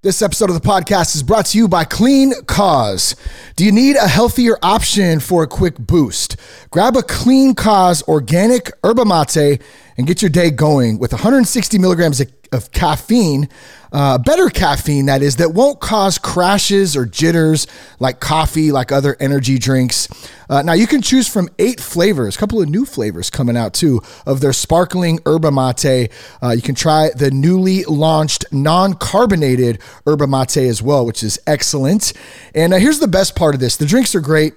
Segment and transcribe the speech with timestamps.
[0.00, 3.16] This episode of the podcast is brought to you by Clean Cause.
[3.56, 6.36] Do you need a healthier option for a quick boost?
[6.70, 9.60] Grab a Clean Cause organic yerba mate
[9.96, 13.48] and get your day going with 160 milligrams of, of caffeine,
[13.92, 17.66] uh, better caffeine that is, that won't cause crashes or jitters
[17.98, 20.08] like coffee, like other energy drinks.
[20.50, 23.74] Uh, now you can choose from eight flavors, a couple of new flavors coming out
[23.74, 26.10] too of their sparkling yerba mate.
[26.42, 32.12] Uh, you can try the newly launched non-carbonated yerba mate as well, which is excellent.
[32.54, 34.54] And uh, here's the best part of this: the drinks are great.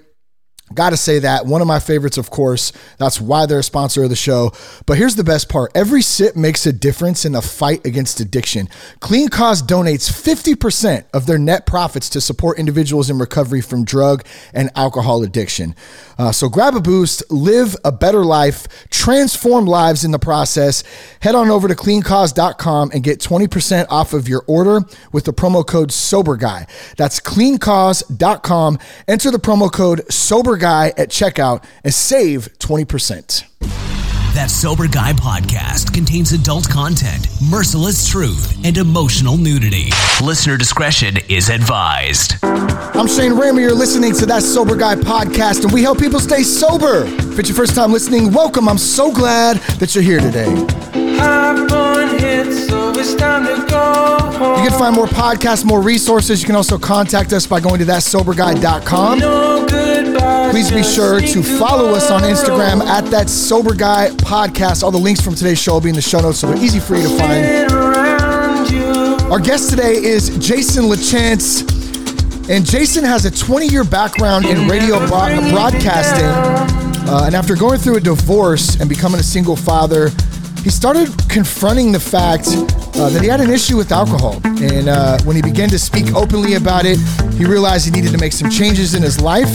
[0.74, 1.46] Got to say that.
[1.46, 2.72] One of my favorites, of course.
[2.98, 4.52] That's why they're a sponsor of the show.
[4.86, 8.70] But here's the best part every sip makes a difference in the fight against addiction.
[9.00, 14.26] Clean Cause donates 50% of their net profits to support individuals in recovery from drug
[14.54, 15.76] and alcohol addiction.
[16.18, 20.84] Uh, so grab a boost, live a better life, transform lives in the process.
[21.22, 25.66] Head on over to cleancause.com and get 20% off of your order with the promo
[25.66, 26.68] code SOBERGUY.
[26.96, 28.80] That's cleancause.com.
[29.08, 34.21] Enter the promo code SOBERGUY Guy at checkout and save 20%.
[34.34, 39.90] That Sober Guy podcast contains adult content, merciless truth, and emotional nudity.
[40.24, 42.36] Listener discretion is advised.
[42.42, 43.60] I'm Shane Ramey.
[43.60, 47.04] You're listening to That Sober Guy podcast, and we help people stay sober.
[47.06, 48.70] If it's your first time listening, welcome.
[48.70, 51.01] I'm so glad that you're here today.
[54.42, 56.42] You can find more podcasts, more resources.
[56.42, 59.20] You can also contact us by going to thatsoberguy.com.
[60.52, 64.84] Please be sure to follow us on Instagram at that sober guy podcast.
[64.84, 66.80] All the links from today's show will be in the show notes, so they're easy
[66.80, 67.72] for you to find.
[69.32, 71.80] Our guest today is Jason LaChance.
[72.50, 76.26] And Jason has a 20 year background in radio broadcasting.
[77.08, 80.10] Uh, and after going through a divorce and becoming a single father,
[80.64, 84.40] he started confronting the fact uh, that he had an issue with alcohol.
[84.46, 87.00] And uh, when he began to speak openly about it,
[87.34, 89.50] he realized he needed to make some changes in his life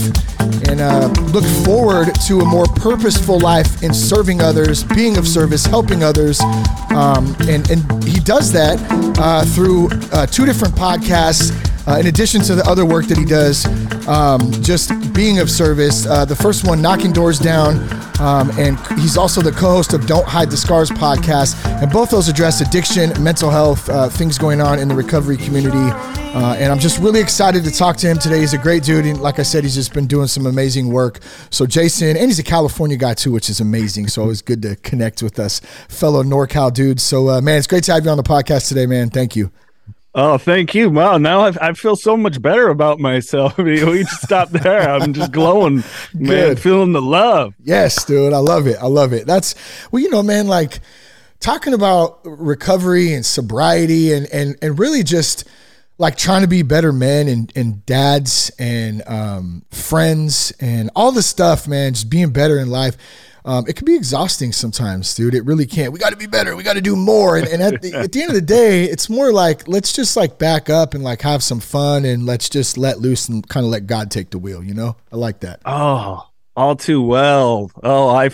[0.67, 5.65] and uh, look forward to a more purposeful life in serving others, being of service,
[5.65, 6.41] helping others.
[6.89, 8.77] Um, and, and he does that
[9.17, 11.51] uh, through uh, two different podcasts.
[11.87, 13.65] Uh, in addition to the other work that he does,
[14.07, 16.05] um, just being of service.
[16.05, 17.77] Uh, the first one, Knocking Doors Down,
[18.19, 21.55] um, and he's also the co host of Don't Hide the Scars podcast.
[21.81, 25.77] And both those address addiction, mental health, uh, things going on in the recovery community.
[25.77, 28.39] Uh, and I'm just really excited to talk to him today.
[28.39, 29.05] He's a great dude.
[29.05, 31.19] And like I said, he's just been doing some amazing work.
[31.49, 34.07] So, Jason, and he's a California guy too, which is amazing.
[34.07, 37.03] So, always good to connect with us, fellow NorCal dudes.
[37.03, 39.09] So, uh, man, it's great to have you on the podcast today, man.
[39.09, 39.51] Thank you.
[40.19, 40.89] Oh, thank you.
[40.89, 41.19] Wow.
[41.19, 43.55] Now I, I feel so much better about myself.
[43.59, 44.89] we just stopped there.
[44.89, 45.83] I'm just glowing,
[46.15, 46.59] man, Good.
[46.59, 47.53] feeling the love.
[47.63, 48.33] Yes, dude.
[48.33, 48.77] I love it.
[48.81, 49.27] I love it.
[49.27, 49.53] That's,
[49.91, 50.79] well, you know, man, like
[51.39, 55.47] talking about recovery and sobriety and, and, and really just
[55.99, 61.21] like trying to be better men and, and dads and um, friends and all the
[61.21, 62.97] stuff, man, just being better in life
[63.47, 65.33] um, it can be exhausting sometimes, dude.
[65.33, 65.93] It really can't.
[65.93, 66.57] We got to be better.
[66.57, 67.37] We got to do more.
[67.37, 70.17] And, and at, the, at the end of the day, it's more like let's just
[70.17, 73.65] like back up and like have some fun and let's just let loose and kind
[73.65, 74.61] of let God take the wheel.
[74.61, 75.61] You know, I like that.
[75.63, 76.27] Oh,
[76.57, 77.71] all too well.
[77.81, 78.29] Oh, I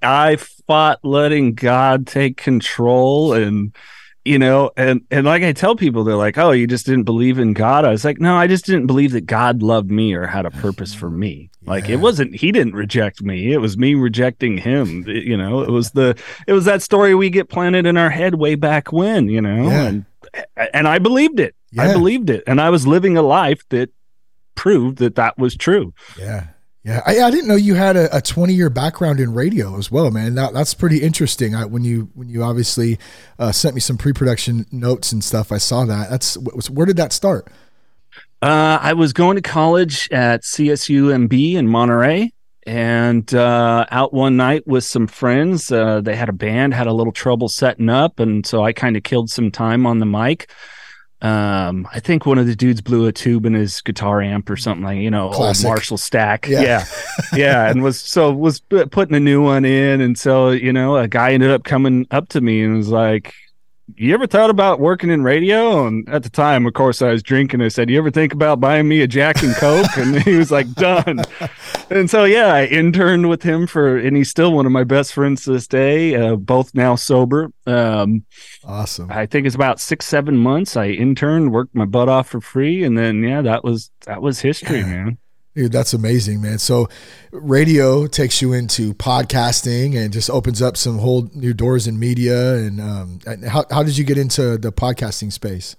[0.00, 3.74] I fought letting God take control and
[4.24, 7.38] you know and and like i tell people they're like oh you just didn't believe
[7.38, 7.84] in god?
[7.84, 10.50] I was like no i just didn't believe that god loved me or had a
[10.50, 11.50] purpose for me.
[11.60, 11.70] Yeah.
[11.70, 13.52] like it wasn't he didn't reject me.
[13.52, 15.04] It was me rejecting him.
[15.06, 18.10] It, you know it was the it was that story we get planted in our
[18.10, 19.86] head way back when you know yeah.
[19.86, 20.04] and
[20.72, 21.54] and i believed it.
[21.72, 21.84] Yeah.
[21.84, 22.44] i believed it.
[22.46, 23.90] And i was living a life that
[24.54, 25.92] proved that that was true.
[26.18, 26.46] Yeah
[26.84, 29.90] yeah, I, I didn't know you had a, a 20 year background in radio as
[29.90, 30.34] well, man.
[30.34, 31.54] That, that's pretty interesting.
[31.54, 32.98] I, when you when you obviously
[33.38, 36.10] uh, sent me some pre production notes and stuff, I saw that.
[36.10, 36.36] That's
[36.68, 37.48] where did that start?
[38.42, 42.30] Uh, I was going to college at CSUMB in Monterey,
[42.66, 45.72] and uh, out one night with some friends.
[45.72, 48.98] Uh, they had a band, had a little trouble setting up, and so I kind
[48.98, 50.50] of killed some time on the mic.
[51.24, 54.58] Um, I think one of the dudes blew a tube in his guitar amp or
[54.58, 55.64] something like you know, Classic.
[55.64, 56.46] old Marshall stack.
[56.46, 56.60] Yeah.
[56.60, 56.84] yeah,
[57.34, 61.08] yeah, and was so was putting a new one in, and so you know, a
[61.08, 63.34] guy ended up coming up to me and was like,
[63.96, 65.86] you ever thought about working in radio?
[65.86, 67.60] And at the time, of course, I was drinking.
[67.60, 69.96] I said, you ever think about buying me a Jack and Coke?
[69.96, 71.22] and he was like, done.
[71.90, 75.12] and so, yeah, I interned with him for, and he's still one of my best
[75.12, 77.50] friends to this day, uh, both now sober.
[77.66, 78.24] Um,
[78.64, 79.10] awesome.
[79.10, 80.76] I think it's about six, seven months.
[80.76, 82.84] I interned, worked my butt off for free.
[82.84, 84.86] And then, yeah, that was, that was history, yeah.
[84.86, 85.18] man.
[85.54, 86.58] Dude, that's amazing, man.
[86.58, 86.88] So,
[87.30, 92.54] radio takes you into podcasting and just opens up some whole new doors in media.
[92.54, 95.76] And um, how how did you get into the podcasting space?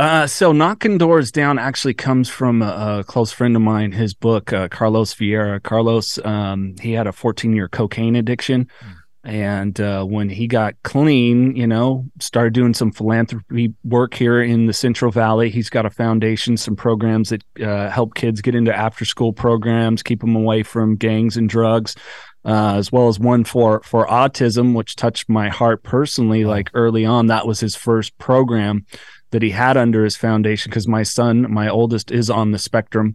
[0.00, 3.92] Uh, so knocking doors down actually comes from a, a close friend of mine.
[3.92, 5.62] His book, uh, Carlos Vieira.
[5.62, 8.64] Carlos, um, he had a 14 year cocaine addiction.
[8.64, 8.96] Mm.
[9.22, 14.66] And uh, when he got clean, you know, started doing some philanthropy work here in
[14.66, 15.50] the Central Valley.
[15.50, 20.02] He's got a foundation, some programs that uh, help kids get into after school programs,
[20.02, 21.96] keep them away from gangs and drugs.
[22.42, 26.46] Uh, as well as one for for autism, which touched my heart personally.
[26.46, 28.86] Like early on, that was his first program
[29.30, 33.14] that he had under his foundation because my son, my oldest, is on the spectrum.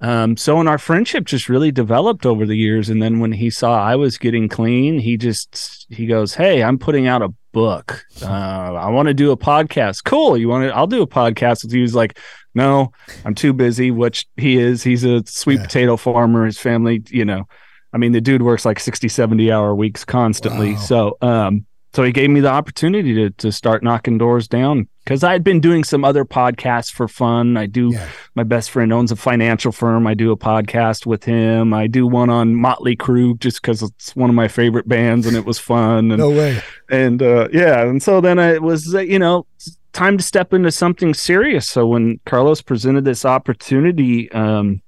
[0.00, 2.88] Um, so, and our friendship just really developed over the years.
[2.88, 6.78] And then when he saw I was getting clean, he just he goes, "Hey, I'm
[6.78, 8.04] putting out a book.
[8.22, 10.04] Uh, I want to do a podcast.
[10.04, 10.36] Cool.
[10.36, 10.76] You want to?
[10.76, 12.18] I'll do a podcast with you." He's like,
[12.54, 12.92] "No,
[13.24, 14.84] I'm too busy." Which he is.
[14.84, 15.66] He's a sweet yeah.
[15.66, 16.46] potato farmer.
[16.46, 17.48] His family, you know,
[17.92, 20.74] I mean, the dude works like 60, 70 hour weeks constantly.
[20.74, 20.78] Wow.
[20.78, 21.66] So, um,
[21.98, 25.42] so he gave me the opportunity to to start knocking doors down because I had
[25.42, 27.56] been doing some other podcasts for fun.
[27.56, 27.90] I do.
[27.92, 28.08] Yeah.
[28.36, 30.06] My best friend owns a financial firm.
[30.06, 31.74] I do a podcast with him.
[31.74, 35.36] I do one on Motley Crue just because it's one of my favorite bands and
[35.36, 36.12] it was fun.
[36.12, 36.62] And, no way.
[36.88, 39.44] And uh, yeah, and so then it was uh, you know
[39.92, 41.68] time to step into something serious.
[41.68, 44.82] So when Carlos presented this opportunity, um,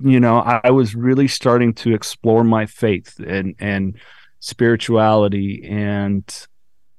[0.00, 3.98] you know, I, I was really starting to explore my faith and and
[4.40, 6.24] spirituality and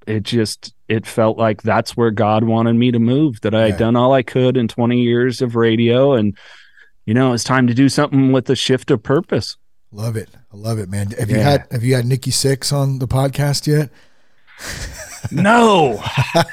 [0.08, 3.42] it just it felt like that's where God wanted me to move.
[3.42, 6.38] That I had done all I could in 20 years of radio, and
[7.06, 9.58] you know it's time to do something with a shift of purpose.
[9.92, 11.12] Love it, I love it, man.
[11.12, 11.38] Have yeah.
[11.38, 13.90] you had Have you had Nikki Sixx on the podcast yet?
[15.32, 16.02] no,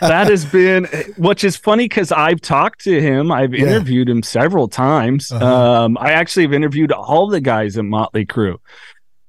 [0.01, 3.31] that has been which is funny because I've talked to him.
[3.31, 3.67] I've yeah.
[3.67, 5.31] interviewed him several times.
[5.31, 5.45] Uh-huh.
[5.85, 8.59] Um, I actually have interviewed all the guys in Motley Crue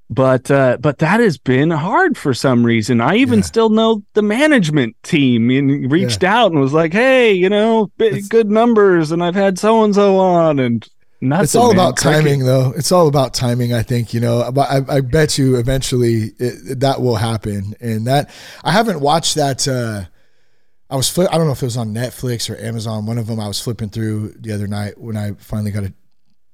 [0.10, 3.02] but uh, but that has been hard for some reason.
[3.02, 3.46] I even yeah.
[3.46, 6.38] still know the management team and reached yeah.
[6.38, 9.96] out and was like, "Hey, you know, big, good numbers, and I've had so and
[9.96, 10.88] so on." And
[11.22, 11.78] nothing, it's all man.
[11.78, 12.74] about timing, though.
[12.76, 13.74] It's all about timing.
[13.74, 14.52] I think you know.
[14.52, 17.74] But I, I bet you eventually it, that will happen.
[17.80, 18.30] And that
[18.64, 19.68] I haven't watched that.
[19.68, 20.06] Uh,
[20.90, 23.08] I was flip, I don't know if it was on Netflix or Amazon.
[23.08, 25.94] One of them I was flipping through the other night when I finally got a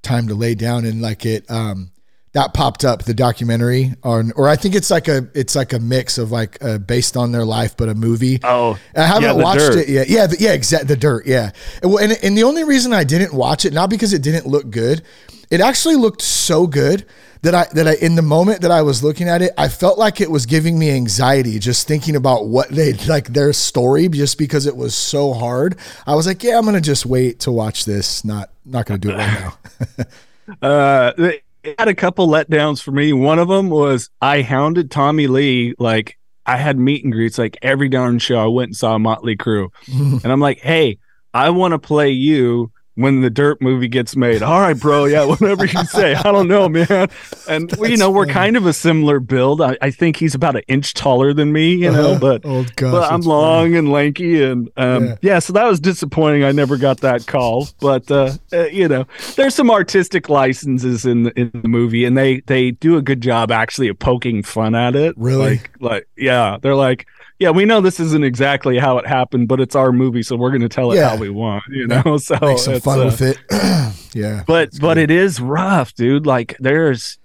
[0.02, 1.50] time to lay down and like it.
[1.52, 1.92] Um,
[2.34, 5.80] that popped up the documentary on or I think it's like a it's like a
[5.80, 8.40] mix of like uh, based on their life but a movie.
[8.44, 9.78] Oh, I haven't yeah, watched dirt.
[9.78, 10.10] it yet.
[10.10, 10.88] Yeah, the, yeah, exactly.
[10.88, 11.26] The dirt.
[11.26, 14.70] Yeah, and, and the only reason I didn't watch it not because it didn't look
[14.70, 15.02] good,
[15.50, 17.06] it actually looked so good
[17.42, 19.98] that I that I in the moment that I was looking at it, I felt
[19.98, 24.38] like it was giving me anxiety just thinking about what they like their story just
[24.38, 25.78] because it was so hard.
[26.06, 28.24] I was like, yeah, I'm gonna just wait to watch this.
[28.24, 29.56] Not not gonna do it right
[30.62, 30.62] now.
[30.68, 31.32] uh
[31.78, 33.14] had a couple letdowns for me.
[33.14, 37.58] One of them was I hounded Tommy Lee like I had meet and greets like
[37.62, 38.40] every darn show.
[38.40, 39.70] I went and saw Motley Crue,
[40.24, 40.98] and I'm like, hey,
[41.34, 44.44] I want to play you when the dirt movie gets made.
[44.44, 45.06] All right, bro.
[45.06, 46.16] Yeah, whatever you say.
[46.16, 47.10] I don't know, man.
[47.48, 49.62] And you know, we're kind of a similar build.
[49.62, 52.66] I, I, think he's about an inch taller than me, you know, uh, but, oh,
[52.76, 53.78] gosh, but I'm long funny.
[53.78, 54.44] and lanky.
[54.44, 55.16] And um, yeah.
[55.22, 55.40] yeah.
[55.40, 56.44] so that was disappointing.
[56.44, 57.70] I never got that call.
[57.80, 59.06] But, uh, uh, you know,
[59.36, 63.22] there's some artistic licenses in the, in the movie, and they, they do a good
[63.22, 65.16] job actually of poking fun at it.
[65.18, 65.52] Really?
[65.52, 67.08] Like, like yeah, they're like,
[67.40, 70.50] yeah, we know this isn't exactly how it happened, but it's our movie, so we're
[70.50, 71.10] going to tell it yeah.
[71.10, 72.04] how we want, you know.
[72.20, 73.38] So make some fun uh, with it.
[74.14, 76.26] yeah, but but it is rough, dude.
[76.26, 77.18] Like there's,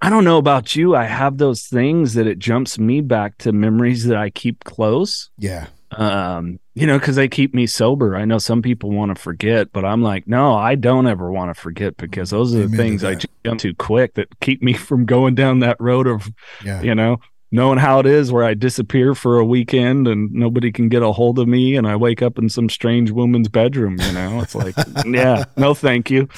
[0.00, 0.94] I don't know about you.
[0.94, 5.30] I have those things that it jumps me back to memories that I keep close.
[5.38, 5.66] Yeah.
[5.90, 8.16] Um, you know, because they keep me sober.
[8.16, 11.54] I know some people want to forget, but I'm like, no, I don't ever want
[11.54, 14.72] to forget because those are the Amen things I jump too quick that keep me
[14.74, 16.30] from going down that road of,
[16.64, 16.82] yeah.
[16.82, 17.18] you know,
[17.56, 21.10] knowing how it is where I disappear for a weekend and nobody can get a
[21.10, 24.40] hold of me and I wake up in some strange woman's bedroom, you know.
[24.42, 26.28] It's like, yeah, no thank you.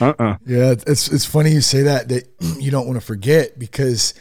[0.00, 0.36] Uh-uh.
[0.46, 2.28] Yeah, it's it's funny you say that that
[2.60, 4.14] you don't want to forget because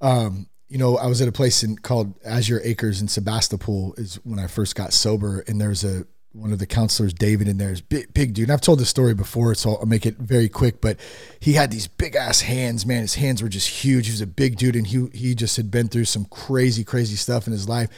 [0.00, 4.14] um you know, I was at a place in called Azure Acres in Sebastopol is
[4.24, 7.72] when I first got sober and there's a one of the counselors, David, in there
[7.72, 8.44] is big, big dude.
[8.44, 10.80] And I've told this story before, so I'll make it very quick.
[10.80, 10.98] But
[11.38, 13.02] he had these big ass hands, man.
[13.02, 14.06] His hands were just huge.
[14.06, 17.16] He was a big dude, and he he just had been through some crazy, crazy
[17.16, 17.90] stuff in his life.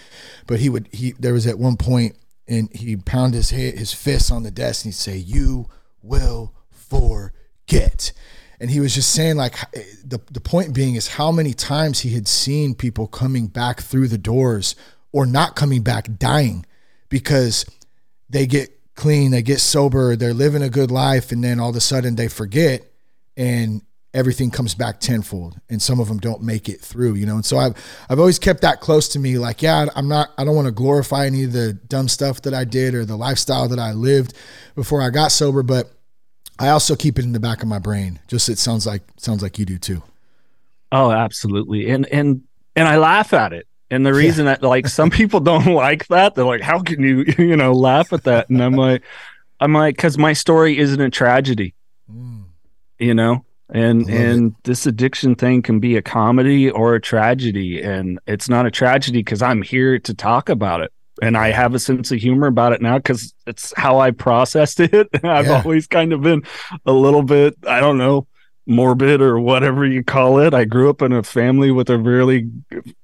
[0.47, 2.17] But he would he there was at one point,
[2.49, 5.69] and he pound his head, his fists on the desk, and he'd say, "You
[6.03, 8.13] will forget."
[8.61, 9.57] And he was just saying, like,
[10.05, 14.09] the the point being is how many times he had seen people coming back through
[14.09, 14.75] the doors
[15.13, 16.65] or not coming back, dying
[17.09, 17.65] because
[18.29, 21.77] they get clean, they get sober, they're living a good life, and then all of
[21.77, 22.83] a sudden they forget.
[23.37, 23.83] And
[24.15, 27.35] everything comes back tenfold and some of them don't make it through, you know?
[27.35, 27.75] And so I've,
[28.09, 29.39] I've always kept that close to me.
[29.39, 32.55] Like, yeah, I'm not, I don't want to glorify any of the dumb stuff that
[32.55, 34.35] I did or the lifestyle that I lived
[34.77, 35.91] before I got sober, but
[36.61, 38.21] I also keep it in the back of my brain.
[38.29, 40.01] Just, it sounds like, sounds like you do too.
[40.93, 41.91] Oh, absolutely.
[41.91, 42.43] And, and,
[42.77, 43.67] and I laugh at it.
[43.91, 44.55] And the reason yeah.
[44.55, 48.13] that like some people don't like that, they're like, how can you, you know, laugh
[48.13, 48.49] at that?
[48.51, 49.03] And I'm like,
[49.61, 51.75] I'm like, cause my story isn't a tragedy,
[52.11, 52.45] mm.
[52.99, 53.45] you know?
[53.71, 54.65] and and it.
[54.65, 59.21] this addiction thing can be a comedy or a tragedy and it's not a tragedy
[59.21, 62.73] because i'm here to talk about it and i have a sense of humor about
[62.73, 65.63] it now because it's how i processed it i've yeah.
[65.63, 66.43] always kind of been
[66.85, 68.27] a little bit i don't know
[68.67, 72.49] morbid or whatever you call it i grew up in a family with a really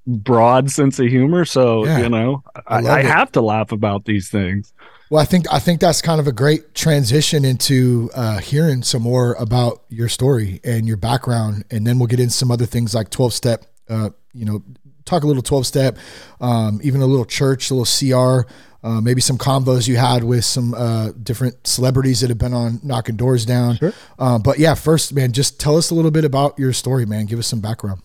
[0.07, 1.99] broad sense of humor so yeah.
[1.99, 4.73] you know I, I have to laugh about these things
[5.11, 9.03] well, I think I think that's kind of a great transition into uh, hearing some
[9.03, 12.95] more about your story and your background, and then we'll get into some other things
[12.95, 13.67] like twelve step.
[13.89, 14.63] Uh, you know,
[15.05, 15.99] talk a little twelve step,
[16.41, 18.49] um, even a little church, a little CR,
[18.83, 22.81] uh, maybe some combos you had with some uh, different celebrities that have been on
[22.83, 23.77] knocking doors down.
[23.77, 23.93] Sure.
[24.19, 27.27] Uh, but yeah, first, man, just tell us a little bit about your story, man.
[27.27, 28.03] Give us some background.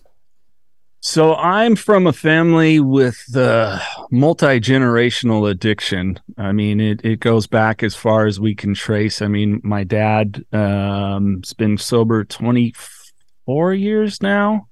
[1.00, 3.80] So I'm from a family with the
[4.10, 6.18] multi generational addiction.
[6.36, 9.22] I mean, it, it goes back as far as we can trace.
[9.22, 14.66] I mean, my dad um, has been sober 24 years now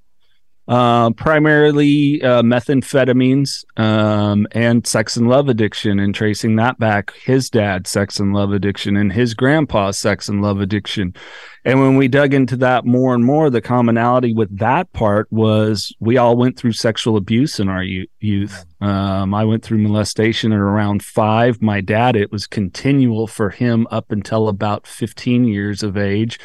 [0.66, 7.50] uh, primarily uh, methamphetamines um, and sex and love addiction, and tracing that back, his
[7.50, 11.14] dad's sex and love addiction and his grandpa's sex and love addiction.
[11.66, 15.94] And when we dug into that more and more, the commonality with that part was
[15.98, 18.66] we all went through sexual abuse in our youth.
[18.82, 21.62] Um, I went through molestation at around five.
[21.62, 26.38] My dad, it was continual for him up until about 15 years of age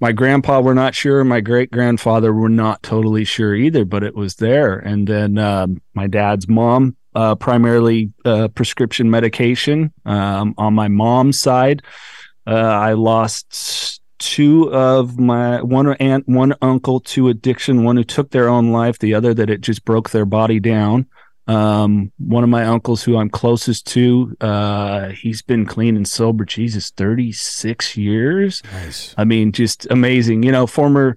[0.00, 4.14] my grandpa we're not sure my great grandfather we're not totally sure either but it
[4.14, 10.74] was there and then um, my dad's mom uh, primarily uh, prescription medication um, on
[10.74, 11.82] my mom's side
[12.46, 18.30] uh, i lost two of my one aunt one uncle to addiction one who took
[18.30, 21.06] their own life the other that it just broke their body down
[21.48, 26.44] um, one of my uncles who I'm closest to, uh, he's been clean and sober,
[26.44, 28.62] Jesus, 36 years.
[28.72, 29.14] Nice.
[29.16, 30.42] I mean, just amazing.
[30.42, 31.16] You know, former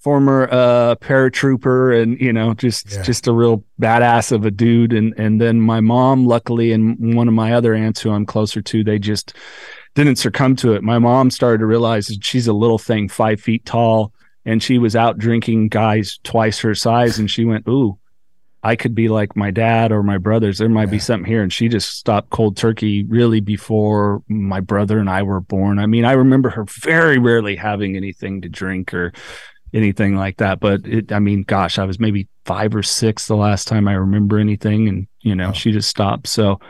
[0.00, 3.02] former uh paratrooper and you know just yeah.
[3.02, 7.28] just a real badass of a dude and and then my mom luckily and one
[7.28, 9.34] of my other aunts who I'm closer to they just
[10.04, 13.40] didn't succumb to it my mom started to realize that she's a little thing five
[13.40, 14.12] feet tall
[14.44, 17.98] and she was out drinking guys twice her size and she went ooh
[18.62, 20.58] I could be like my dad or my brothers.
[20.58, 20.90] There might yeah.
[20.90, 21.42] be something here.
[21.42, 25.78] And she just stopped cold turkey really before my brother and I were born.
[25.78, 29.12] I mean, I remember her very rarely having anything to drink or
[29.72, 30.60] anything like that.
[30.60, 33.94] But it, I mean, gosh, I was maybe five or six the last time I
[33.94, 34.88] remember anything.
[34.88, 35.52] And, you know, oh.
[35.52, 36.26] she just stopped.
[36.26, 36.60] So,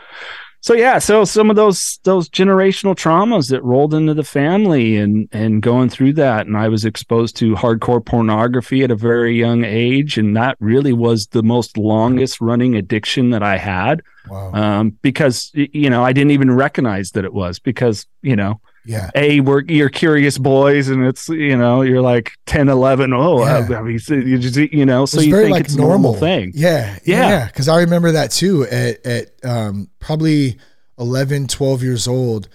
[0.61, 5.29] so yeah so some of those those generational traumas that rolled into the family and
[5.33, 9.64] and going through that and i was exposed to hardcore pornography at a very young
[9.64, 14.52] age and that really was the most longest running addiction that i had wow.
[14.52, 18.61] um, because you know i didn't even recognize that it was because you know
[18.91, 23.45] yeah a we're you're curious boys and it's you know you're like 10 11 oh
[23.45, 23.79] yeah.
[23.79, 26.13] I, mean you just you know so you think like it's normal.
[26.13, 27.75] normal thing yeah yeah because yeah.
[27.75, 30.59] i remember that too at at um, probably
[30.99, 32.49] 11 12 years old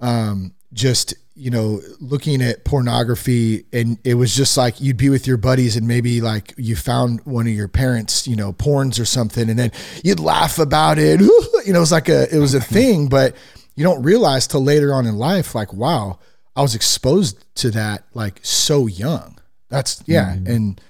[0.00, 5.26] um, just you know looking at pornography and it was just like you'd be with
[5.26, 9.04] your buddies and maybe like you found one of your parents you know porns or
[9.04, 9.72] something and then
[10.04, 11.20] you'd laugh about it
[11.66, 13.34] you know it was like a it was a thing but
[13.80, 16.18] you don't realize till later on in life, like, wow,
[16.54, 19.38] I was exposed to that like so young.
[19.70, 20.34] That's yeah.
[20.34, 20.52] Mm-hmm.
[20.52, 20.80] And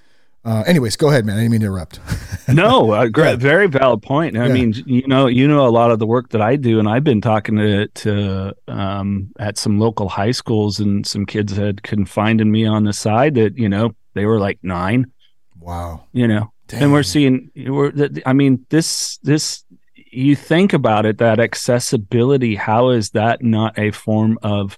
[0.44, 1.36] uh, anyways, go ahead, man.
[1.36, 2.00] I didn't mean to interrupt.
[2.48, 4.36] no, uh, great, very valid point.
[4.36, 4.52] I yeah.
[4.52, 7.04] mean, you know, you know a lot of the work that I do, and I've
[7.04, 12.40] been talking to to um, at some local high schools, and some kids had confided
[12.40, 15.12] in me on the side that you know they were like nine.
[15.60, 16.06] Wow.
[16.12, 17.92] You know, and we're seeing we're.
[18.26, 19.64] I mean, this this
[20.10, 24.76] you think about it, that accessibility, how is that not a form of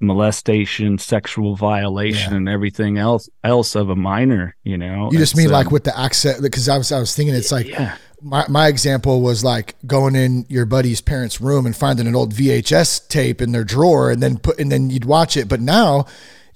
[0.00, 2.36] molestation, sexual violation, yeah.
[2.38, 4.56] and everything else else of a minor?
[4.64, 7.14] You know, you just mean um, like with the access because I was I was
[7.14, 7.68] thinking it's like.
[7.68, 7.96] Yeah.
[8.22, 12.34] My, my example was like going in your buddy's parents' room and finding an old
[12.34, 15.48] VHS tape in their drawer and then put and then you'd watch it.
[15.48, 16.04] But now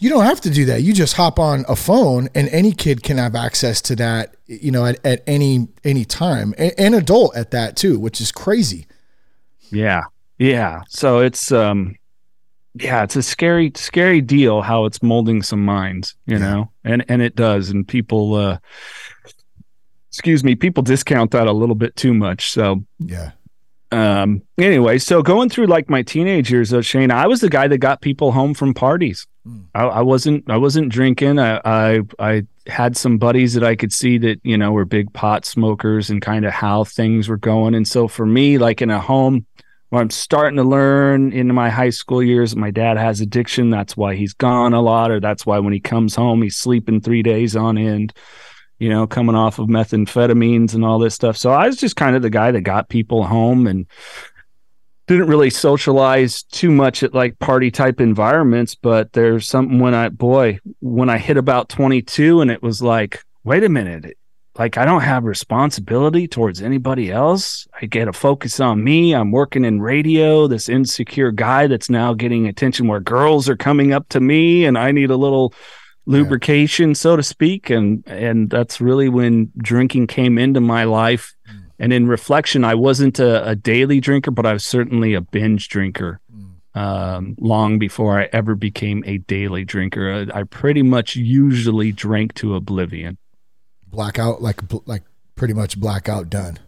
[0.05, 0.83] you don't have to do that.
[0.83, 4.71] You just hop on a phone and any kid can have access to that, you
[4.71, 6.55] know, at, at any any time.
[6.59, 8.87] And an adult at that too, which is crazy.
[9.71, 10.03] Yeah.
[10.37, 10.83] Yeah.
[10.91, 11.97] So it's um
[12.75, 16.39] yeah, it's a scary, scary deal how it's molding some minds, you yeah.
[16.39, 18.59] know, and and it does, and people, uh,
[20.11, 22.51] excuse me, people discount that a little bit too much.
[22.51, 23.31] So yeah.
[23.91, 24.43] Um.
[24.59, 27.79] Anyway, so going through like my teenage years, though, Shane, I was the guy that
[27.79, 29.27] got people home from parties.
[29.75, 30.49] I, I, wasn't.
[30.49, 31.39] I wasn't drinking.
[31.39, 35.13] I, I I had some buddies that I could see that you know were big
[35.13, 37.75] pot smokers and kind of how things were going.
[37.75, 39.45] And so for me, like in a home
[39.91, 43.71] where I'm starting to learn in my high school years my dad has addiction.
[43.71, 47.01] That's why he's gone a lot, or that's why when he comes home, he's sleeping
[47.01, 48.15] three days on end,
[48.79, 51.37] you know, coming off of methamphetamines and all this stuff.
[51.37, 53.87] So I was just kind of the guy that got people home and
[55.07, 58.75] didn't really socialize too much at like party type environments.
[58.75, 63.23] But there's something when I, boy, when I hit about 22 and it was like,
[63.45, 64.17] wait a minute,
[64.59, 67.67] like I don't have responsibility towards anybody else.
[67.81, 69.15] I get a focus on me.
[69.15, 73.93] I'm working in radio, this insecure guy that's now getting attention where girls are coming
[73.93, 75.53] up to me and I need a little
[76.07, 76.95] lubrication, yeah.
[76.95, 77.69] so to speak.
[77.69, 81.35] And and that's really when drinking came into my life.
[81.51, 81.64] Mm.
[81.85, 85.69] And in reflection, I wasn't a, a, daily drinker, but I was certainly a binge
[85.69, 86.19] drinker.
[86.35, 86.81] Mm.
[86.81, 92.33] Um, long before I ever became a daily drinker, I, I pretty much usually drank
[92.37, 93.19] to oblivion
[93.87, 95.03] blackout, like like
[95.37, 96.59] pretty much blackout done.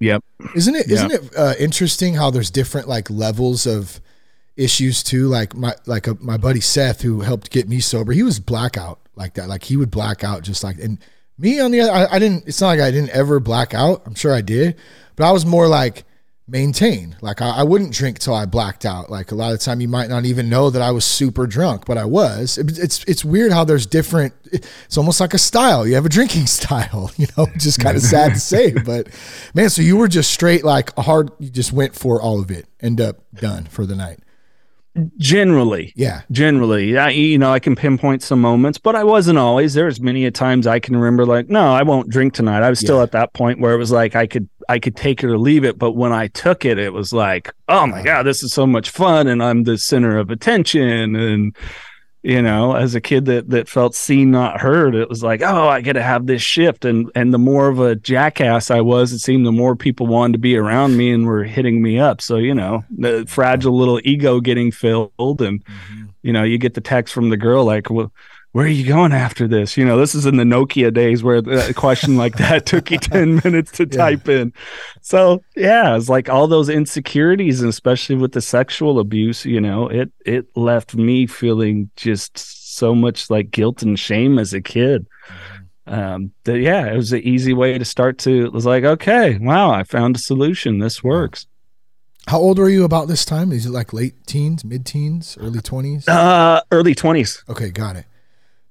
[0.00, 0.24] Yep.
[0.54, 0.90] Isn't it?
[0.90, 1.22] Isn't yep.
[1.22, 4.00] it uh, interesting how there's different like levels of
[4.56, 5.28] issues too?
[5.28, 8.14] Like my like a, my buddy Seth who helped get me sober.
[8.14, 9.50] He was blackout like that.
[9.50, 10.98] Like he would black out just like and
[11.38, 11.92] me on the other.
[11.92, 12.46] I, I didn't.
[12.46, 14.02] It's not like I didn't ever black out.
[14.06, 14.76] I'm sure I did,
[15.16, 16.04] but I was more like
[16.48, 17.16] maintain.
[17.20, 19.10] Like I, I, wouldn't drink till I blacked out.
[19.10, 21.46] Like a lot of the time, you might not even know that I was super
[21.46, 22.58] drunk, but I was.
[22.58, 24.34] It, it's it's weird how there's different.
[24.44, 25.86] It's almost like a style.
[25.86, 27.10] You have a drinking style.
[27.16, 29.08] You know, just kind of sad to say, but
[29.54, 31.30] man, so you were just straight like a hard.
[31.38, 32.66] You just went for all of it.
[32.80, 34.20] End up done for the night.
[35.18, 36.22] Generally, yeah.
[36.30, 39.74] Generally, I, you know, I can pinpoint some moments, but I wasn't always.
[39.74, 42.62] There's many a times I can remember, like, no, I won't drink tonight.
[42.62, 43.02] I was still yeah.
[43.02, 45.64] at that point where it was like I could, I could take it or leave
[45.64, 45.78] it.
[45.78, 48.90] But when I took it, it was like, oh my god, this is so much
[48.90, 51.56] fun, and I'm the center of attention, and
[52.26, 55.68] you know as a kid that that felt seen not heard it was like oh
[55.68, 59.12] i get to have this shift and and the more of a jackass i was
[59.12, 62.20] it seemed the more people wanted to be around me and were hitting me up
[62.20, 66.06] so you know the fragile little ego getting filled and mm-hmm.
[66.22, 68.10] you know you get the text from the girl like well
[68.56, 69.76] where are you going after this?
[69.76, 72.96] You know, this is in the Nokia days where a question like that took you
[72.96, 73.98] 10 minutes to yeah.
[73.98, 74.50] type in.
[75.02, 79.88] So, yeah, it's like all those insecurities, and especially with the sexual abuse, you know,
[79.88, 82.38] it it left me feeling just
[82.78, 85.06] so much like guilt and shame as a kid.
[85.86, 85.92] Mm-hmm.
[85.92, 89.36] Um, that yeah, it was an easy way to start to it was like, okay,
[89.36, 90.78] wow, I found a solution.
[90.78, 91.46] This works.
[92.26, 93.52] How old were you about this time?
[93.52, 96.08] Is it like late teens, mid teens, early 20s?
[96.08, 97.46] Uh, early 20s.
[97.50, 98.06] Okay, got it.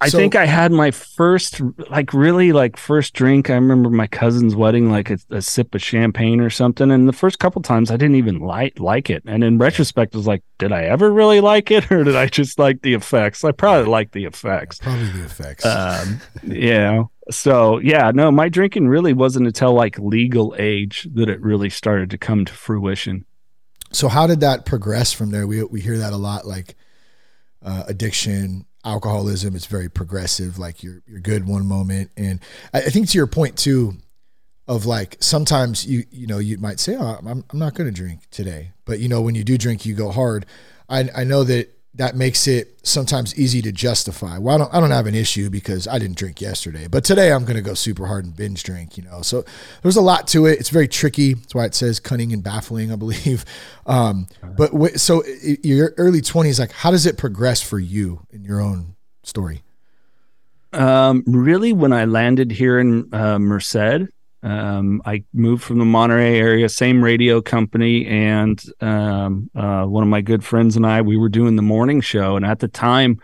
[0.01, 3.49] I so, think I had my first, like, really, like, first drink.
[3.49, 6.91] I remember my cousin's wedding, like a, a, sip of champagne or something.
[6.91, 9.23] And the first couple times, I didn't even like like it.
[9.25, 12.27] And in retrospect, I was like, did I ever really like it, or did I
[12.27, 13.45] just like the effects?
[13.45, 14.79] I probably like the effects.
[14.79, 15.65] Probably the effects.
[15.65, 17.03] Um, yeah.
[17.31, 22.09] So yeah, no, my drinking really wasn't until like legal age that it really started
[22.11, 23.25] to come to fruition.
[23.91, 25.47] So how did that progress from there?
[25.47, 26.75] We we hear that a lot, like
[27.63, 29.55] uh, addiction alcoholism.
[29.55, 30.57] It's very progressive.
[30.57, 32.39] Like you're you're good one moment, and
[32.73, 33.95] I, I think to your point too,
[34.67, 37.95] of like sometimes you you know you might say, oh, I'm I'm not going to
[37.95, 40.45] drink today, but you know when you do drink, you go hard.
[40.87, 44.37] I I know that that makes it sometimes easy to justify.
[44.37, 47.31] Well, I don't, I don't have an issue because I didn't drink yesterday, but today
[47.31, 49.21] I'm going to go super hard and binge drink, you know?
[49.21, 49.45] So
[49.81, 50.59] there's a lot to it.
[50.59, 51.35] It's very tricky.
[51.35, 53.45] That's why it says cunning and baffling, I believe.
[53.87, 55.23] Um, but w- so
[55.61, 59.61] your early twenties, like how does it progress for you in your own story?
[60.73, 64.09] Um, really when I landed here in uh, Merced,
[64.45, 70.09] um, I moved from the Monterey area, same radio company, and um, uh, one of
[70.09, 73.19] my good friends and I, we were doing the morning show, and at the time,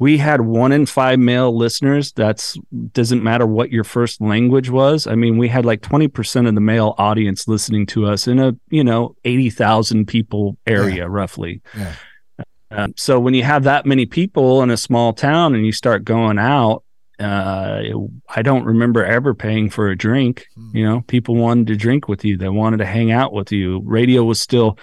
[0.00, 2.10] we had one in five male listeners.
[2.12, 2.58] That's
[2.92, 5.06] doesn't matter what your first language was.
[5.06, 8.40] I mean, we had like twenty percent of the male audience listening to us in
[8.40, 11.06] a you know eighty thousand people area, yeah.
[11.08, 11.62] roughly.
[11.76, 11.94] Yeah.
[12.72, 16.04] Um, so when you have that many people in a small town and you start
[16.04, 16.82] going out,
[17.18, 17.82] uh,
[18.28, 20.46] I don't remember ever paying for a drink.
[20.56, 20.74] Mm.
[20.74, 22.36] You know, people wanted to drink with you.
[22.36, 23.80] They wanted to hang out with you.
[23.84, 24.78] Radio was still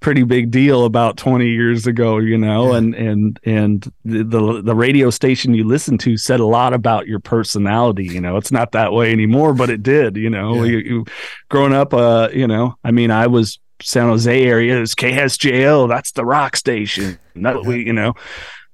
[0.00, 2.78] pretty big deal about 20 years ago, you know, yeah.
[2.78, 7.20] and, and, and the, the radio station you listened to said a lot about your
[7.20, 8.04] personality.
[8.04, 10.70] You know, it's not that way anymore, but it did, you know, yeah.
[10.72, 11.04] you, you
[11.48, 15.88] growing up, uh, you know, I mean, I was San Jose area is KSJO.
[15.88, 17.18] That's the rock station.
[17.34, 18.14] What we, you know,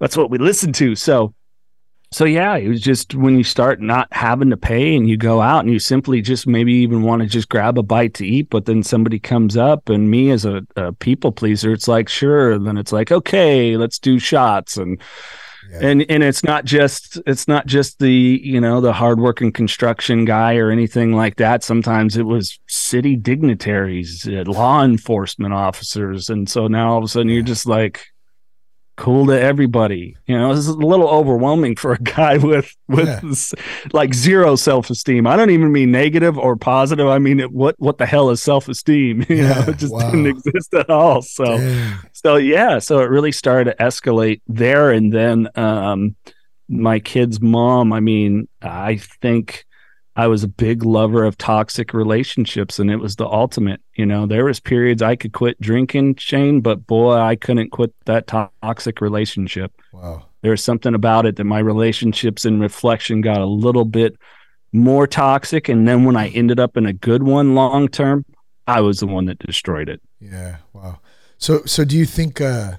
[0.00, 0.94] that's what we listened to.
[0.94, 1.34] So,
[2.12, 5.40] so yeah, it was just when you start not having to pay and you go
[5.40, 8.50] out and you simply just maybe even want to just grab a bite to eat,
[8.50, 12.50] but then somebody comes up and me as a, a people pleaser, it's like, sure.
[12.50, 14.76] And then it's like, okay, let's do shots.
[14.76, 15.00] And,
[15.72, 20.56] and and it's not just it's not just the you know the hardworking construction guy
[20.56, 26.66] or anything like that sometimes it was city dignitaries uh, law enforcement officers and so
[26.66, 28.06] now all of a sudden you're just like
[29.00, 30.14] cool to everybody.
[30.26, 33.62] You know, this is a little overwhelming for a guy with with yeah.
[33.92, 35.26] like zero self esteem.
[35.26, 37.08] I don't even mean negative or positive.
[37.08, 39.24] I mean, it, what what the hell is self esteem?
[39.30, 40.10] You yeah, know, it just wow.
[40.10, 41.22] didn't exist at all.
[41.22, 42.00] So, Damn.
[42.12, 46.16] so yeah, so it really started to escalate there, and then um,
[46.68, 47.92] my kid's mom.
[47.92, 49.64] I mean, I think
[50.20, 53.80] I was a big lover of toxic relationships and it was the ultimate.
[53.94, 57.94] You know, there was periods I could quit drinking, Shane, but boy, I couldn't quit
[58.04, 59.72] that toxic relationship.
[59.94, 60.26] Wow.
[60.42, 64.14] There was something about it that my relationships in reflection got a little bit
[64.74, 65.70] more toxic.
[65.70, 68.26] And then when I ended up in a good one long term,
[68.66, 70.02] I was the one that destroyed it.
[70.20, 70.56] Yeah.
[70.74, 71.00] Wow.
[71.38, 72.74] So, so do you think, uh,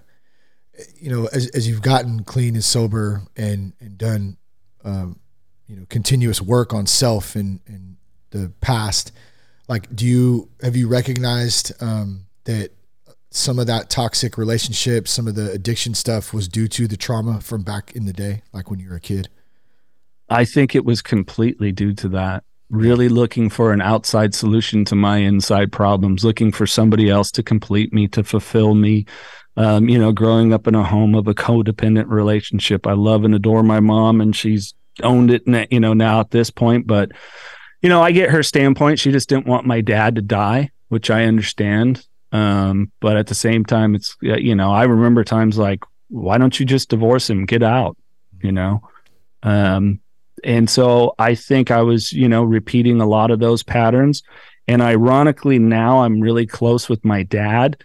[0.96, 4.38] you know, as, as you've gotten clean and sober and, and done,
[4.84, 5.21] um,
[5.72, 7.96] you know continuous work on self in in
[8.32, 9.12] the past
[9.70, 12.72] like do you have you recognized um, that
[13.30, 17.40] some of that toxic relationship some of the addiction stuff was due to the trauma
[17.40, 19.30] from back in the day like when you were a kid?
[20.30, 22.44] I think it was completely due to that.
[22.70, 27.44] Really looking for an outside solution to my inside problems looking for somebody else to
[27.44, 29.06] complete me to fulfill me.
[29.58, 33.36] Um, you know growing up in a home of a codependent relationship i love and
[33.36, 36.88] adore my mom and she's owned it, you know, now at this point.
[36.88, 37.12] But,
[37.82, 39.00] you know, I get her standpoint.
[39.00, 42.06] She just didn't want my dad to die, which I understand.
[42.32, 46.60] Um, but at the same time, it's, you know, I remember times like, why don't
[46.60, 47.46] you just divorce him?
[47.46, 47.98] Get out,
[48.42, 48.82] you know?
[49.44, 50.00] Um,
[50.44, 54.24] and so I think I was, you know, repeating a lot of those patterns.
[54.68, 57.84] And ironically, now I'm really close with my dad.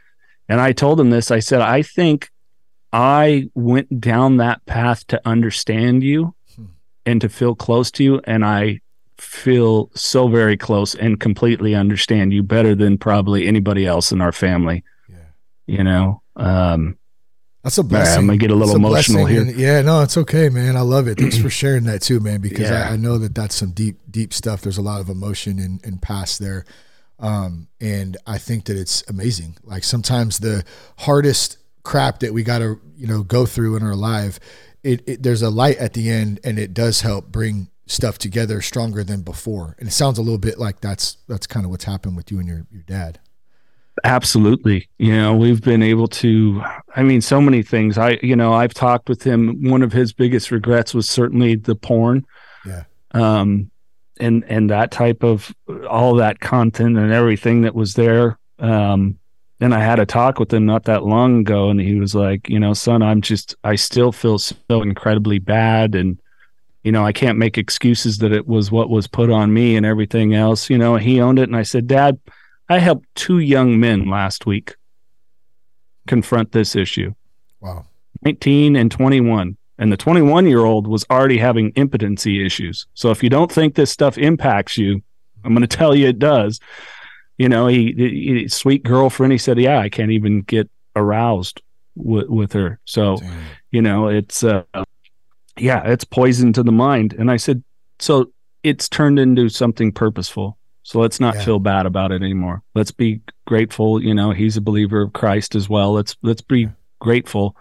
[0.49, 2.31] And I told him this I said, I think
[2.93, 6.36] I went down that path to understand you
[7.07, 8.21] and to feel close to you.
[8.25, 8.81] And I
[9.17, 14.33] feel so very close and completely understand you better than probably anybody else in our
[14.33, 14.85] family.
[15.09, 15.17] Yeah.
[15.67, 16.99] You know, um,
[17.63, 18.19] that's a blessing.
[18.19, 19.43] I'm gonna get a little a emotional here.
[19.43, 20.77] Yeah, no, it's okay, man.
[20.77, 21.19] I love it.
[21.19, 22.41] Thanks for sharing that too, man.
[22.41, 22.89] Because yeah.
[22.89, 24.61] I, I, know that that's some deep, deep stuff.
[24.61, 26.65] There's a lot of emotion and, and past there,
[27.19, 29.57] um, and I think that it's amazing.
[29.65, 30.65] Like sometimes the
[30.99, 34.39] hardest crap that we got to you know go through in our life
[34.87, 38.61] it, it, there's a light at the end and it does help bring stuff together
[38.63, 39.75] stronger than before.
[39.79, 42.39] And it sounds a little bit like that's that's kind of what's happened with you
[42.39, 43.19] and your your dad.
[44.05, 44.89] Absolutely.
[44.99, 46.63] You know, we've been able to
[46.95, 47.99] I mean so many things.
[47.99, 51.75] I you know, I've talked with him one of his biggest regrets was certainly the
[51.75, 52.25] porn.
[52.65, 52.85] Yeah.
[53.13, 53.71] Um
[54.21, 55.53] and and that type of
[55.91, 59.19] all that content and everything that was there um
[59.61, 62.49] and I had a talk with him not that long ago, and he was like,
[62.49, 66.19] you know, son, I'm just, I still feel so incredibly bad, and
[66.83, 69.85] you know, I can't make excuses that it was what was put on me and
[69.85, 70.71] everything else.
[70.71, 72.21] You know, he owned it, and I said, Dad,
[72.69, 74.77] I helped two young men last week
[76.07, 77.15] confront this issue.
[77.61, 77.87] Wow,
[78.25, 79.57] 19 and 21.
[79.79, 82.87] And the 21 year old was already having impotency issues.
[82.95, 85.03] So if you don't think this stuff impacts you,
[85.45, 86.61] I'm going to tell you it does
[87.39, 89.33] you know, he, he, sweet girlfriend.
[89.33, 91.63] He said, "Yeah, I can't even get aroused
[91.95, 93.39] with with her." So, Damn.
[93.71, 94.65] you know, it's uh,
[95.59, 97.15] yeah, it's poison to the mind.
[97.15, 97.63] And I said,
[97.99, 98.31] so
[98.63, 100.59] it's turned into something purposeful.
[100.83, 101.45] So let's not yeah.
[101.45, 102.63] feel bad about it anymore.
[102.75, 104.01] Let's be grateful.
[104.03, 105.93] You know, he's a believer of Christ as well.
[105.93, 106.69] Let's let's be yeah.
[107.01, 107.57] grateful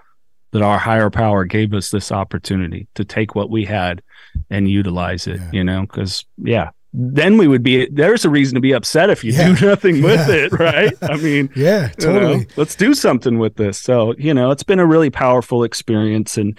[0.52, 4.02] that our higher power gave us this opportunity to take what we had
[4.50, 5.38] and utilize it.
[5.38, 5.50] Yeah.
[5.52, 9.24] You know, because yeah, then we would be there's a reason to be upset if
[9.24, 9.54] you yeah.
[9.54, 10.36] do nothing with yeah.
[10.36, 14.34] it right i mean yeah totally you know, let's do something with this so you
[14.34, 16.58] know it's been a really powerful experience and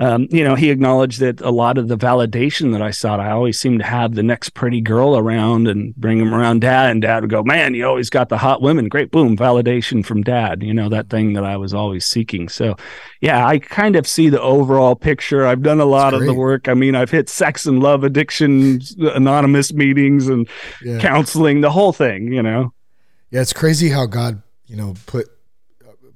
[0.00, 3.32] um, you know, he acknowledged that a lot of the validation that I sought, I
[3.32, 7.02] always seemed to have the next pretty girl around and bring him around dad, and
[7.02, 8.88] dad would go, Man, you always got the hot women.
[8.88, 12.48] Great, boom, validation from dad, you know, that thing that I was always seeking.
[12.48, 12.76] So,
[13.20, 15.44] yeah, I kind of see the overall picture.
[15.44, 16.68] I've done a lot of the work.
[16.68, 20.48] I mean, I've hit sex and love addiction, anonymous meetings, and
[20.80, 21.00] yeah.
[21.00, 22.72] counseling, the whole thing, you know.
[23.30, 25.26] Yeah, it's crazy how God, you know, put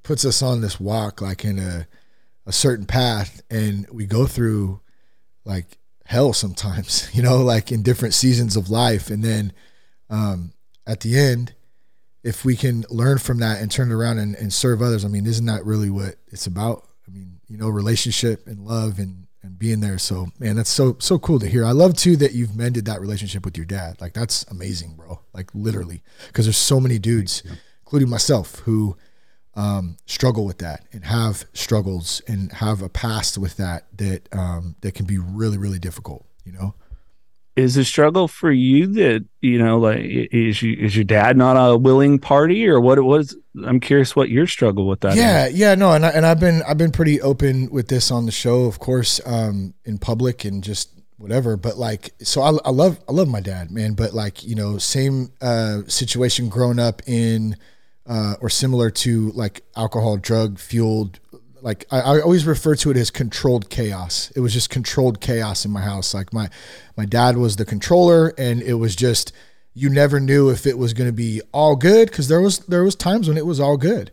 [0.04, 1.86] puts us on this walk like in a
[2.46, 4.80] a certain path and we go through
[5.44, 9.10] like hell sometimes, you know, like in different seasons of life.
[9.10, 9.52] And then
[10.10, 10.52] um,
[10.86, 11.54] at the end,
[12.22, 15.08] if we can learn from that and turn it around and, and serve others, I
[15.08, 16.86] mean, isn't that really what it's about?
[17.08, 19.98] I mean, you know, relationship and love and and being there.
[19.98, 21.64] So man, that's so so cool to hear.
[21.64, 24.00] I love too that you've mended that relationship with your dad.
[24.00, 25.20] Like that's amazing, bro.
[25.32, 27.42] Like literally, because there's so many dudes,
[27.80, 28.96] including myself, who
[29.54, 34.76] um, struggle with that and have struggles and have a past with that that um,
[34.80, 36.26] that can be really really difficult.
[36.44, 36.74] You know
[37.54, 41.54] is a struggle for you that you know like is you is your dad not
[41.54, 43.36] a willing party or what it was
[43.66, 45.54] i'm curious what your struggle with that yeah is.
[45.54, 48.32] yeah no and, I, and i've been i've been pretty open with this on the
[48.32, 52.98] show of course um in public and just whatever but like so I, I love
[53.06, 57.56] i love my dad man but like you know same uh situation growing up in
[58.06, 61.20] uh or similar to like alcohol drug fueled
[61.62, 64.32] like I, I, always refer to it as controlled chaos.
[64.34, 66.12] It was just controlled chaos in my house.
[66.12, 66.50] Like my
[66.96, 69.32] my dad was the controller, and it was just
[69.72, 72.84] you never knew if it was going to be all good because there was there
[72.84, 74.10] was times when it was all good,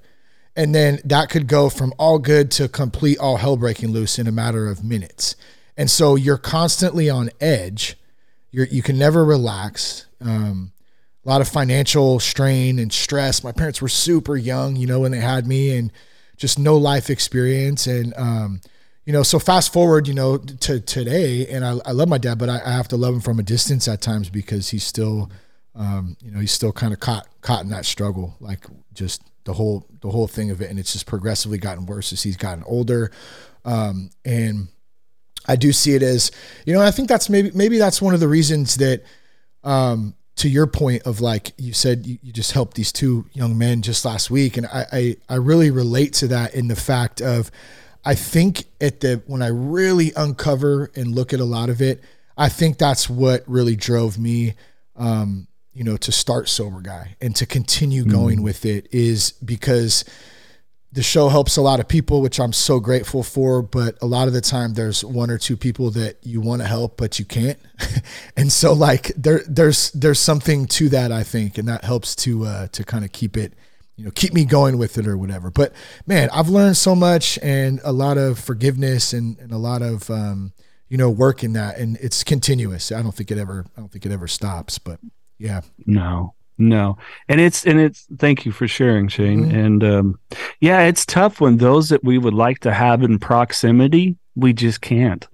[0.55, 4.27] and then that could go from all good to complete all hell breaking loose in
[4.27, 5.35] a matter of minutes.
[5.75, 7.97] And so you're constantly on edge.
[8.51, 10.05] You're you can never relax.
[10.21, 10.71] Um,
[11.29, 13.43] a lot of financial strain and stress.
[13.43, 15.91] My parents were super young, you know, when they had me, and
[16.37, 17.85] just no life experience.
[17.85, 18.61] And, um,
[19.05, 22.39] you know, so fast forward, you know, to today, and I, I love my dad,
[22.39, 25.29] but I, I, have to love him from a distance at times because he's still,
[25.75, 29.53] um, you know, he's still kind of caught caught in that struggle, like just the
[29.53, 32.63] whole the whole thing of it, and it's just progressively gotten worse as he's gotten
[32.63, 33.11] older,
[33.65, 34.69] um, and
[35.47, 36.31] I do see it as,
[36.65, 39.03] you know, I think that's maybe maybe that's one of the reasons that,
[39.63, 43.57] um, to your point of like you said you, you, just helped these two young
[43.57, 47.21] men just last week and I, I, I really relate to that in the fact
[47.21, 47.51] of
[48.05, 52.01] i think at the when i really uncover and look at a lot of it
[52.37, 54.55] i think that's what really drove me
[54.95, 58.43] um, you know to start sober guy and to continue going mm.
[58.43, 60.05] with it is because
[60.91, 63.61] the show helps a lot of people, which I'm so grateful for.
[63.61, 66.67] But a lot of the time, there's one or two people that you want to
[66.67, 67.59] help, but you can't.
[68.37, 72.45] and so, like there, there's there's something to that, I think, and that helps to
[72.45, 73.53] uh, to kind of keep it,
[73.97, 75.51] you know, keep me going with it or whatever.
[75.51, 75.73] But
[76.07, 80.09] man, I've learned so much and a lot of forgiveness and, and a lot of
[80.09, 80.53] um,
[80.87, 82.91] you know work in that, and it's continuous.
[82.91, 84.79] I don't think it ever I don't think it ever stops.
[84.79, 84.99] But
[85.37, 88.05] yeah, no, no, and it's and it's.
[88.17, 89.45] Thank you for sharing, Shane.
[89.45, 89.57] Mm-hmm.
[89.57, 90.19] And um,
[90.59, 94.81] yeah, it's tough when those that we would like to have in proximity, we just
[94.81, 95.27] can't.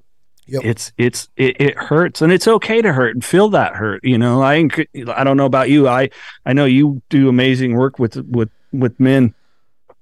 [0.48, 0.64] Yep.
[0.64, 4.04] It's it's it, it hurts, and it's okay to hurt and feel that hurt.
[4.04, 4.68] You know, I
[5.08, 5.88] I don't know about you.
[5.88, 6.12] I
[6.46, 9.34] I know you do amazing work with with with men,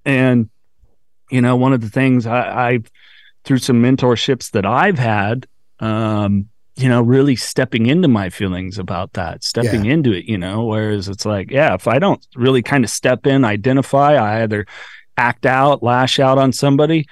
[0.05, 0.49] and
[1.31, 2.91] you know, one of the things I, I've
[3.43, 5.47] through some mentorships that I've had,
[5.79, 9.93] um, you know, really stepping into my feelings about that, stepping yeah.
[9.93, 13.27] into it, you know, whereas it's like, yeah, if I don't really kind of step
[13.27, 14.65] in, identify, I either
[15.15, 17.07] act out, lash out on somebody,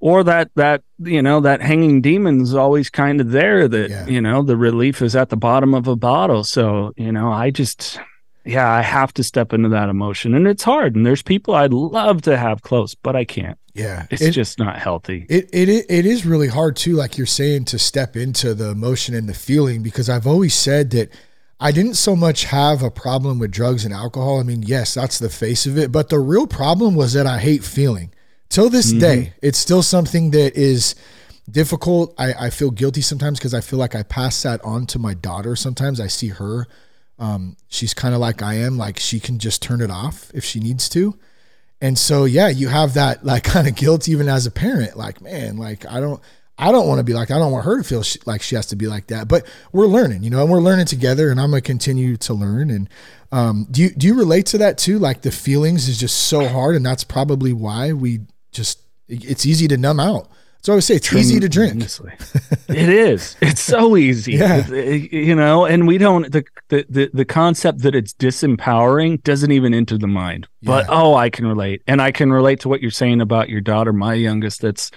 [0.00, 4.06] or that that you know that hanging demon's always kind of there that yeah.
[4.06, 7.50] you know the relief is at the bottom of a bottle so you know i
[7.50, 7.98] just
[8.46, 11.72] yeah i have to step into that emotion and it's hard and there's people i'd
[11.72, 15.26] love to have close but i can't yeah, it's it, just not healthy.
[15.28, 19.14] It, it it is really hard too, like you're saying, to step into the emotion
[19.14, 21.10] and the feeling because I've always said that
[21.60, 24.40] I didn't so much have a problem with drugs and alcohol.
[24.40, 27.38] I mean, yes, that's the face of it, but the real problem was that I
[27.38, 28.12] hate feeling.
[28.48, 28.98] Till this mm-hmm.
[29.00, 30.94] day, it's still something that is
[31.50, 32.14] difficult.
[32.18, 35.12] I, I feel guilty sometimes because I feel like I pass that on to my
[35.12, 35.54] daughter.
[35.54, 36.66] Sometimes I see her.
[37.18, 40.44] Um, she's kind of like I am, like she can just turn it off if
[40.44, 41.18] she needs to.
[41.80, 44.96] And so, yeah, you have that like kind of guilt even as a parent.
[44.96, 46.20] Like, man, like I don't,
[46.58, 48.54] I don't want to be like, I don't want her to feel she, like she
[48.54, 49.28] has to be like that.
[49.28, 51.30] But we're learning, you know, and we're learning together.
[51.30, 52.70] And I'm gonna continue to learn.
[52.70, 52.88] And
[53.30, 54.98] um, do you do you relate to that too?
[54.98, 58.20] Like the feelings is just so hard, and that's probably why we
[58.52, 60.28] just it's easy to numb out.
[60.66, 61.80] So I always say it's easy to drink.
[62.68, 63.36] it is.
[63.40, 64.32] It's so easy.
[64.32, 64.66] Yeah.
[64.66, 69.96] You know, and we don't the, the the concept that it's disempowering doesn't even enter
[69.96, 70.48] the mind.
[70.62, 70.66] Yeah.
[70.66, 71.82] But oh, I can relate.
[71.86, 74.90] And I can relate to what you're saying about your daughter, my youngest that's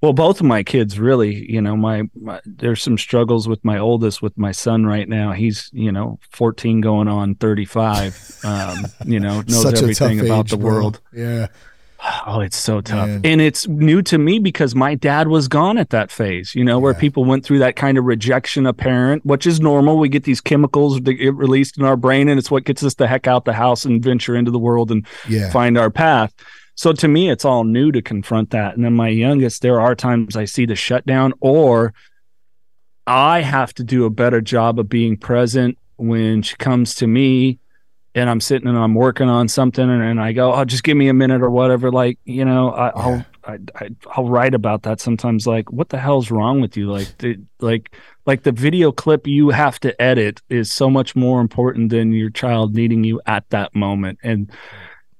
[0.00, 3.78] well, both of my kids really, you know, my, my, there's some struggles with my
[3.78, 5.32] oldest with my son right now.
[5.32, 8.44] He's, you know, 14 going on 35.
[8.44, 10.70] Um, you know, knows everything about age, the bro.
[10.70, 11.00] world.
[11.12, 11.48] Yeah.
[12.26, 13.06] Oh, it's so tough.
[13.06, 13.20] Man.
[13.24, 16.78] And it's new to me because my dad was gone at that phase, you know,
[16.78, 16.82] yeah.
[16.82, 19.98] where people went through that kind of rejection of parent, which is normal.
[19.98, 22.94] We get these chemicals that get released in our brain, and it's what gets us
[22.94, 25.50] the heck out the house and venture into the world and yeah.
[25.50, 26.32] find our path.
[26.76, 28.74] So to me, it's all new to confront that.
[28.74, 31.92] And then my youngest, there are times I see the shutdown, or
[33.06, 37.58] I have to do a better job of being present when she comes to me
[38.14, 40.96] and I'm sitting and I'm working on something and, and I go, oh, just give
[40.96, 41.90] me a minute or whatever.
[41.90, 42.92] Like, you know, I, yeah.
[42.94, 45.46] I'll, I, I, I'll write about that sometimes.
[45.46, 46.90] Like, what the hell's wrong with you?
[46.90, 47.94] Like, the, like,
[48.26, 52.30] like the video clip you have to edit is so much more important than your
[52.30, 54.18] child needing you at that moment.
[54.22, 54.50] And,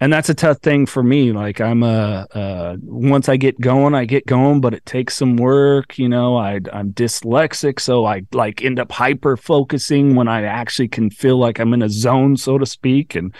[0.04, 1.32] and that's a tough thing for me.
[1.32, 5.36] Like I'm a, uh, once I get going, I get going, but it takes some
[5.36, 5.98] work.
[5.98, 10.88] You know, I I'm dyslexic, so I like end up hyper focusing when I actually
[10.88, 13.14] can feel like I'm in a zone, so to speak.
[13.14, 13.34] And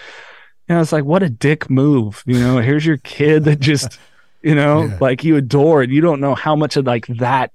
[0.66, 2.22] you know, it's like what a dick move.
[2.24, 3.98] You know, here's your kid that just,
[4.40, 4.98] you know, yeah.
[5.03, 7.53] like you adore and You don't know how much of like that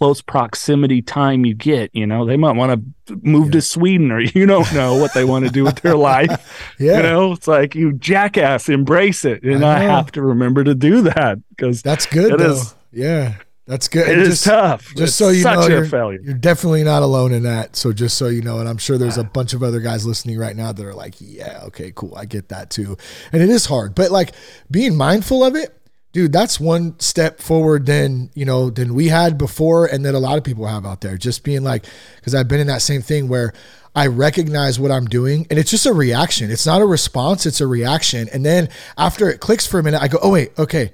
[0.00, 1.94] close proximity time you get.
[1.94, 3.52] You know, they might want to move yeah.
[3.52, 6.74] to Sweden or you don't know what they want to do with their life.
[6.78, 6.96] yeah.
[6.96, 9.42] You know, it's like you jackass, embrace it.
[9.42, 12.32] And I, I have to remember to do that because that's good.
[12.32, 13.34] It is, yeah.
[13.66, 14.08] That's good.
[14.08, 14.86] It just, is tough.
[14.96, 17.76] Just it's so you know, you're, you're, definitely not alone in that.
[17.76, 20.38] So just so you know, and I'm sure there's a bunch of other guys listening
[20.38, 22.96] right now that are like, yeah, okay, cool, I get that too.
[23.32, 24.32] And it is hard, but like
[24.70, 25.79] being mindful of it
[26.12, 30.18] dude, that's one step forward than, you know, than we had before and that a
[30.18, 31.16] lot of people have out there.
[31.16, 31.84] Just being like,
[32.16, 33.52] because I've been in that same thing where
[33.94, 36.50] I recognize what I'm doing and it's just a reaction.
[36.50, 38.28] It's not a response, it's a reaction.
[38.32, 40.92] And then after it clicks for a minute, I go, oh wait, okay.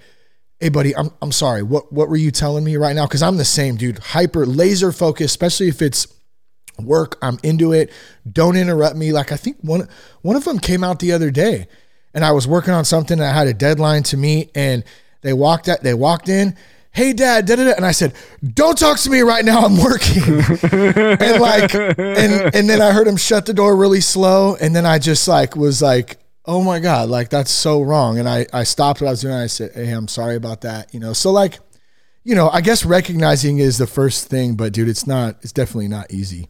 [0.58, 1.62] Hey buddy, I'm I'm sorry.
[1.62, 3.06] What what were you telling me right now?
[3.06, 3.98] Because I'm the same, dude.
[3.98, 6.06] Hyper laser focused, especially if it's
[6.78, 7.18] work.
[7.20, 7.92] I'm into it.
[8.30, 9.12] Don't interrupt me.
[9.12, 9.86] Like I think one
[10.22, 11.68] one of them came out the other day
[12.14, 14.82] and I was working on something I had a deadline to meet and
[15.26, 16.56] they walked at, they walked in.
[16.92, 17.72] Hey dad, da, da, da.
[17.76, 18.14] and I said,
[18.54, 19.60] "Don't talk to me right now.
[19.60, 20.22] I'm working."
[20.72, 24.86] and like, and and then I heard him shut the door really slow, and then
[24.86, 28.64] I just like was like, "Oh my god, like that's so wrong." And I I
[28.64, 29.34] stopped what I was doing.
[29.34, 31.58] I said, "Hey, I'm sorry about that." You know, so like,
[32.24, 35.36] you know, I guess recognizing is the first thing, but dude, it's not.
[35.42, 36.48] It's definitely not easy.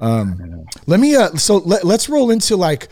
[0.00, 1.14] Um, let me.
[1.14, 2.88] Uh, so let, let's roll into like,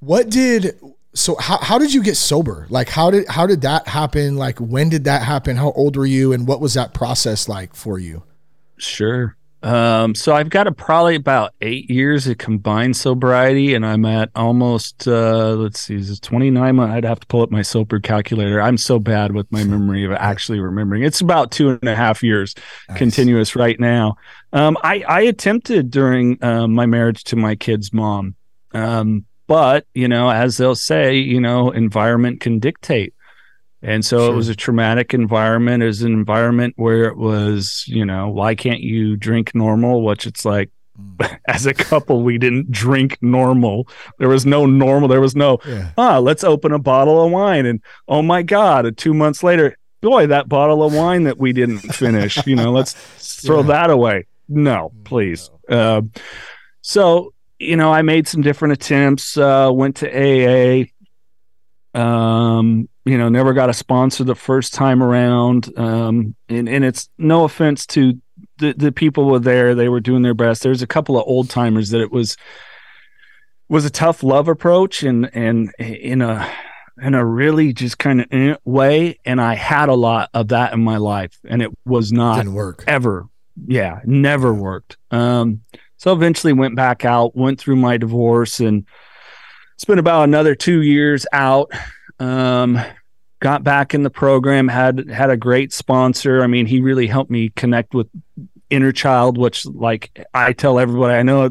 [0.00, 0.80] what did
[1.12, 2.66] so how, how did you get sober?
[2.70, 4.36] Like how did how did that happen?
[4.36, 5.56] Like when did that happen?
[5.56, 6.32] How old were you?
[6.32, 8.22] And what was that process like for you?
[8.78, 9.36] Sure.
[9.62, 14.30] Um, so i've got a, probably about eight years of combined sobriety and i'm at
[14.34, 18.58] almost uh, let's see is it 29 i'd have to pull up my sober calculator.
[18.58, 21.02] I'm so bad with my memory of actually remembering.
[21.02, 22.54] It's about two and a half years
[22.88, 22.96] nice.
[22.96, 24.16] continuous right now.
[24.54, 28.36] Um, I, I attempted during uh, my marriage to my kid's mom.
[28.72, 33.14] Um, but, you know, as they'll say, you know, environment can dictate.
[33.82, 34.32] And so sure.
[34.32, 35.82] it was a traumatic environment.
[35.82, 40.04] It was an environment where it was, you know, why can't you drink normal?
[40.04, 41.38] Which it's like, mm.
[41.48, 43.88] as a couple, we didn't drink normal.
[44.18, 45.08] There was no normal.
[45.08, 45.90] There was no, yeah.
[45.98, 47.66] ah, let's open a bottle of wine.
[47.66, 51.52] And oh my God, and two months later, boy, that bottle of wine that we
[51.52, 52.92] didn't finish, you know, let's
[53.44, 53.66] throw yeah.
[53.66, 54.28] that away.
[54.48, 55.50] No, mm, please.
[55.68, 55.76] No.
[55.76, 56.02] Uh,
[56.82, 60.86] so you know, I made some different attempts, uh, went to AA,
[61.98, 65.70] um, you know, never got a sponsor the first time around.
[65.78, 68.14] Um, and, and it's no offense to
[68.56, 69.74] the, the people were there.
[69.74, 70.62] They were doing their best.
[70.62, 72.38] There's a couple of old timers that it was,
[73.68, 76.50] was a tough love approach and, and in a,
[77.02, 79.18] in a really just kind of eh way.
[79.26, 82.54] And I had a lot of that in my life and it was not Didn't
[82.54, 83.26] work ever.
[83.66, 84.00] Yeah.
[84.06, 84.96] Never worked.
[85.10, 85.60] Um,
[86.00, 88.86] so eventually went back out, went through my divorce, and
[89.76, 91.70] spent about another two years out.
[92.18, 92.80] Um,
[93.40, 96.42] got back in the program, had had a great sponsor.
[96.42, 98.06] I mean, he really helped me connect with
[98.70, 101.50] inner child, which like I tell everybody, I know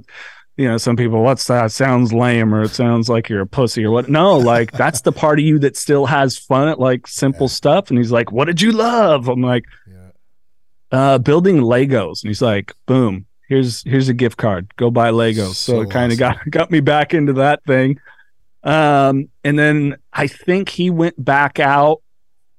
[0.58, 1.72] you know, some people, what's that?
[1.72, 4.10] sounds lame or it sounds like you're a pussy or what.
[4.10, 7.52] No, like that's the part of you that still has fun at like simple yeah.
[7.52, 7.90] stuff.
[7.90, 9.30] And he's like, what did you love?
[9.30, 10.10] I'm like, yeah.
[10.92, 12.24] uh, building Legos.
[12.24, 14.74] And he's like, boom, here's here's a gift card.
[14.78, 15.56] Go buy Legos.
[15.56, 16.38] So, so it kind of awesome.
[16.38, 18.00] got got me back into that thing.
[18.64, 22.02] Um, and then I think he went back out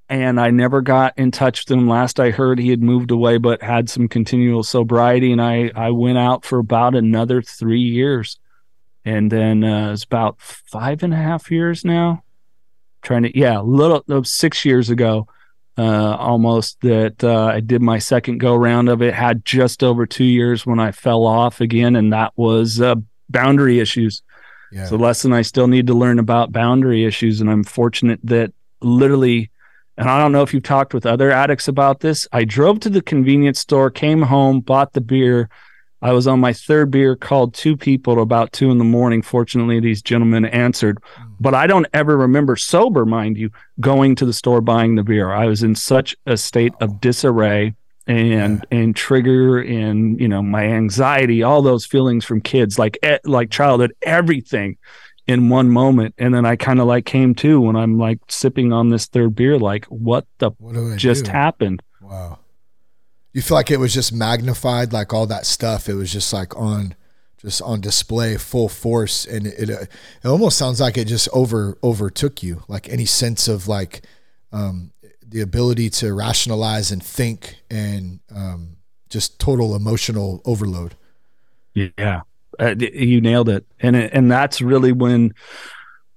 [0.08, 1.88] and I never got in touch with him.
[1.88, 5.30] Last I heard, he had moved away, but had some continual sobriety.
[5.30, 8.38] And I, I went out for about another three years.
[9.04, 12.24] And then uh, it's about five and a half years now.
[13.02, 15.28] Trying to, yeah, a little, six years ago
[15.80, 19.14] uh, almost that uh, I did my second go round of it.
[19.14, 22.96] Had just over two years when I fell off again, and that was uh,
[23.30, 24.22] boundary issues.
[24.72, 24.88] Yeah.
[24.90, 28.52] a lesson I still need to learn about boundary issues, and I'm fortunate that
[28.82, 29.50] literally,
[29.96, 32.28] and I don't know if you've talked with other addicts about this.
[32.30, 35.48] I drove to the convenience store, came home, bought the beer,
[36.02, 39.20] I was on my third beer, called two people about two in the morning.
[39.22, 41.32] Fortunately, these gentlemen answered, mm.
[41.38, 45.30] but I don't ever remember sober, mind you, going to the store buying the beer.
[45.32, 47.74] I was in such a state of disarray
[48.06, 48.78] and yeah.
[48.78, 53.94] and trigger and you know my anxiety, all those feelings from kids, like like childhood,
[54.02, 54.78] everything.
[55.26, 58.72] in one moment and then i kind of like came to when i'm like sipping
[58.72, 61.30] on this third beer like what the what just do?
[61.30, 62.36] happened wow
[63.32, 65.88] you feel like it was just magnified like all that stuff.
[65.88, 66.94] It was just like on
[67.40, 69.24] just on display full force.
[69.24, 72.62] And it, it, it almost sounds like it just over overtook you.
[72.68, 74.02] Like any sense of like
[74.52, 74.92] um,
[75.26, 78.76] the ability to rationalize and think and um,
[79.08, 80.96] just total emotional overload.
[81.74, 82.22] Yeah.
[82.58, 83.64] Uh, you nailed it.
[83.80, 85.32] And and that's really when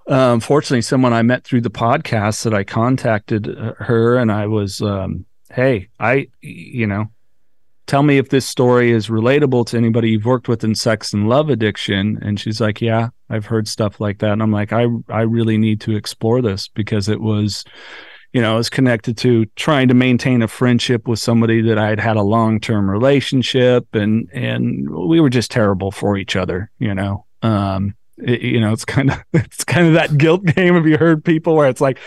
[0.10, 4.46] uh, unfortunately someone i met through the podcast that i contacted uh, her and i
[4.46, 7.06] was um, hey i you know
[7.86, 11.30] tell me if this story is relatable to anybody you've worked with in sex and
[11.30, 14.86] love addiction and she's like yeah i've heard stuff like that and i'm like i
[15.10, 17.64] i really need to explore this because it was
[18.34, 21.88] you know, it was connected to trying to maintain a friendship with somebody that I
[21.88, 26.72] had had a long term relationship, and and we were just terrible for each other.
[26.80, 30.74] You know, um, it, you know, it's kind of it's kind of that guilt game.
[30.74, 32.00] Have you heard people where it's like,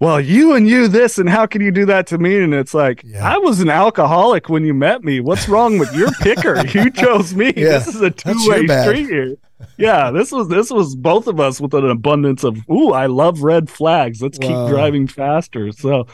[0.00, 2.40] well, you and you this, and how can you do that to me?
[2.40, 3.34] And it's like, yeah.
[3.34, 5.20] I was an alcoholic when you met me.
[5.20, 6.64] What's wrong with your picker?
[6.78, 7.52] you chose me.
[7.56, 7.78] Yeah.
[7.78, 9.36] This is a two way street here.
[9.76, 13.42] Yeah, this was this was both of us with an abundance of ooh, I love
[13.42, 14.22] red flags.
[14.22, 14.46] Let's wow.
[14.46, 15.72] keep driving faster.
[15.72, 16.06] So,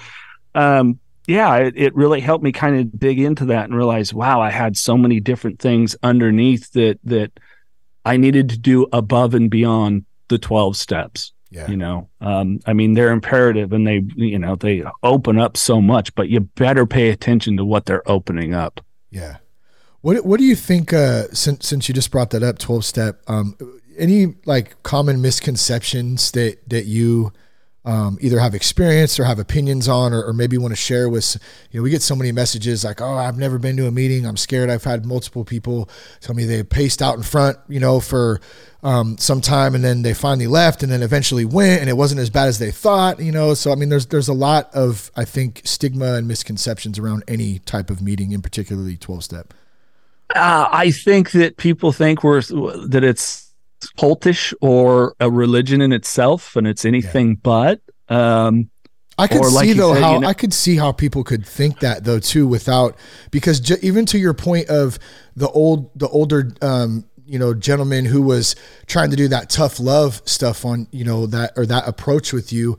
[0.55, 4.41] um, yeah, it, it really helped me kind of dig into that and realize, wow,
[4.41, 7.33] I had so many different things underneath that that
[8.03, 11.34] I needed to do above and beyond the 12 steps.
[11.55, 11.71] Yeah.
[11.71, 15.81] You know, um, I mean, they're imperative and they, you know, they open up so
[15.81, 18.81] much, but you better pay attention to what they're opening up.
[19.11, 19.37] Yeah.
[20.01, 20.93] What What do you think?
[20.93, 23.23] Uh, since since you just brought that up, twelve step.
[23.29, 23.57] Um,
[23.97, 27.33] any like common misconceptions that that you
[27.85, 31.37] um, either have experience or have opinions on, or, or maybe want to share with,
[31.71, 34.27] you know, we get so many messages like, oh, I've never been to a meeting.
[34.27, 34.71] I'm scared.
[34.71, 35.89] I've had multiple people
[36.21, 38.41] tell me they paced out in front, you know, for
[38.83, 42.21] um, some time and then they finally left and then eventually went and it wasn't
[42.21, 43.53] as bad as they thought, you know?
[43.53, 47.59] So, I mean, there's, there's a lot of, I think, stigma and misconceptions around any
[47.61, 49.53] type of meeting in particularly 12 step.
[50.35, 53.44] Uh, I think that people think we're, that it's,
[53.99, 57.37] cultish or a religion in itself, and it's anything yeah.
[57.43, 57.81] but.
[58.09, 58.71] Um,
[59.17, 61.81] I could see though said, how you know, I could see how people could think
[61.81, 62.97] that though too without
[63.31, 64.99] because ju- even to your point of
[65.37, 68.57] the old the older um, you know gentleman who was
[68.87, 72.53] trying to do that tough love stuff on you know that or that approach with
[72.53, 72.77] you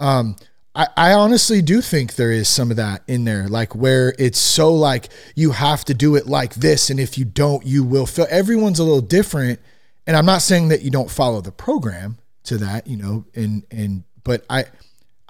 [0.00, 0.36] um,
[0.74, 4.38] I, I honestly do think there is some of that in there like where it's
[4.38, 8.06] so like you have to do it like this and if you don't you will
[8.06, 9.60] feel everyone's a little different
[10.06, 13.64] and I'm not saying that you don't follow the program to that, you know, and
[13.70, 14.64] and but I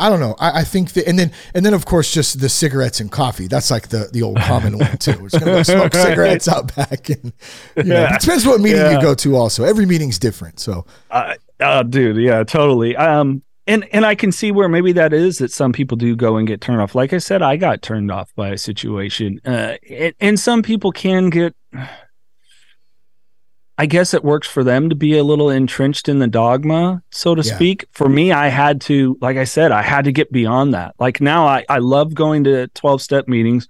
[0.00, 0.34] I don't know.
[0.38, 3.46] I, I think that, and then and then of course just the cigarettes and coffee.
[3.46, 5.12] That's like the the old common one too.
[5.20, 7.32] We're gonna go smoke cigarettes out back, and
[7.76, 8.14] you know, yeah.
[8.14, 8.92] it depends what meeting yeah.
[8.92, 9.36] you go to.
[9.36, 10.58] Also, every meeting's different.
[10.58, 12.96] So, uh, uh, dude, yeah, totally.
[12.96, 16.38] Um, and and I can see where maybe that is that some people do go
[16.38, 16.94] and get turned off.
[16.94, 20.92] Like I said, I got turned off by a situation, uh, and, and some people
[20.92, 21.54] can get
[23.80, 27.34] I guess it works for them to be a little entrenched in the dogma, so
[27.34, 27.54] to yeah.
[27.54, 27.86] speak.
[27.92, 30.94] For me, I had to, like I said, I had to get beyond that.
[30.98, 33.68] Like now, I, I love going to 12 step meetings.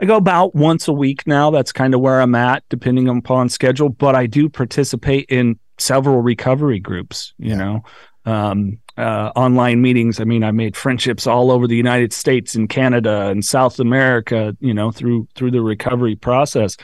[0.00, 1.50] I go about once a week now.
[1.50, 3.90] That's kind of where I'm at, depending upon schedule.
[3.90, 7.56] But I do participate in several recovery groups, you yeah.
[7.56, 7.82] know,
[8.24, 10.18] um, uh, online meetings.
[10.18, 14.56] I mean, I made friendships all over the United States and Canada and South America,
[14.60, 16.78] you know, through through the recovery process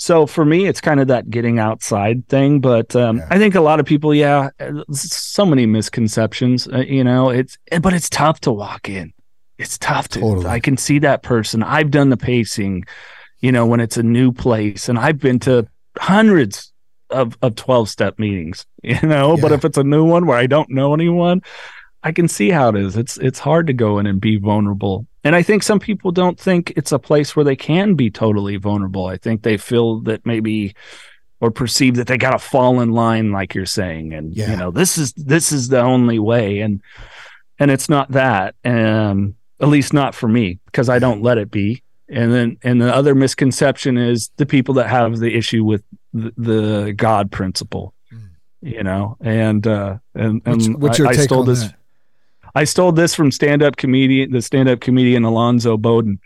[0.00, 2.60] so for me, it's kind of that getting outside thing.
[2.60, 3.26] But um, yeah.
[3.30, 4.50] I think a lot of people, yeah,
[4.92, 6.68] so many misconceptions.
[6.68, 9.12] Uh, you know, it's but it's tough to walk in.
[9.58, 10.20] It's tough to.
[10.20, 10.46] Totally.
[10.46, 11.64] I can see that person.
[11.64, 12.84] I've done the pacing.
[13.40, 15.66] You know, when it's a new place, and I've been to
[15.98, 16.72] hundreds
[17.10, 18.64] of of twelve step meetings.
[18.84, 19.42] You know, yeah.
[19.42, 21.42] but if it's a new one where I don't know anyone,
[22.04, 22.96] I can see how it is.
[22.96, 25.08] It's it's hard to go in and be vulnerable.
[25.24, 28.56] And I think some people don't think it's a place where they can be totally
[28.56, 29.06] vulnerable.
[29.06, 30.74] I think they feel that maybe
[31.40, 34.50] or perceive that they got to fall in line like you're saying and yeah.
[34.50, 36.82] you know this is this is the only way and
[37.60, 41.50] and it's not that um at least not for me because I don't let it
[41.50, 41.82] be.
[42.08, 45.82] And then and the other misconception is the people that have the issue with
[46.14, 47.92] the, the God principle.
[48.12, 48.28] Mm.
[48.62, 51.74] You know, and uh and and what's, what's your I, take I stole this that?
[52.54, 56.18] I stole this from stand up comedian, the stand up comedian Alonzo Bodden.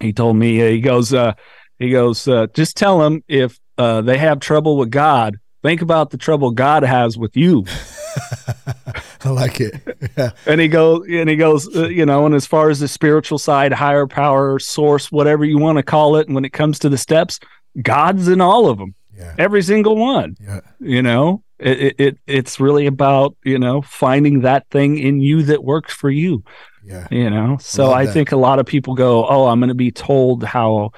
[0.00, 1.34] He told me, he goes, uh,
[1.78, 6.10] he goes, uh, just tell them if uh, they have trouble with God, think about
[6.10, 7.64] the trouble God has with you.
[9.24, 9.74] I like it.
[10.16, 10.30] Yeah.
[10.46, 13.38] And he goes, and he goes, uh, you know, and as far as the spiritual
[13.38, 16.88] side, higher power, source, whatever you want to call it, and when it comes to
[16.88, 17.38] the steps,
[17.80, 19.34] God's in all of them, yeah.
[19.38, 20.36] every single one.
[20.40, 20.60] Yeah.
[20.80, 25.64] You know, it, it it's really about you know finding that thing in you that
[25.64, 26.44] works for you.
[26.84, 27.06] Yeah.
[27.10, 29.90] You know, so I, think a lot of people go, "Oh, I'm going to be
[29.90, 30.92] told how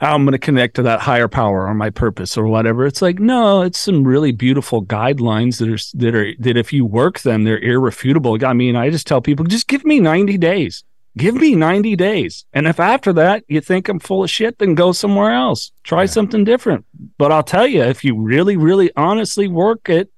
[0.00, 3.00] how I'm going to connect to that higher power or my purpose or whatever." It's
[3.00, 7.20] like, no, it's some really beautiful guidelines that are that are that if you work
[7.20, 8.44] them, they're irrefutable.
[8.44, 10.82] I mean, I just tell people, just give me 90 days.
[11.16, 12.46] Give me 90 days.
[12.54, 15.72] And if after that you think I'm full of shit, then go somewhere else.
[15.84, 16.06] Try yeah.
[16.06, 16.86] something different.
[17.18, 20.10] But I'll tell you, if you really, really honestly work it,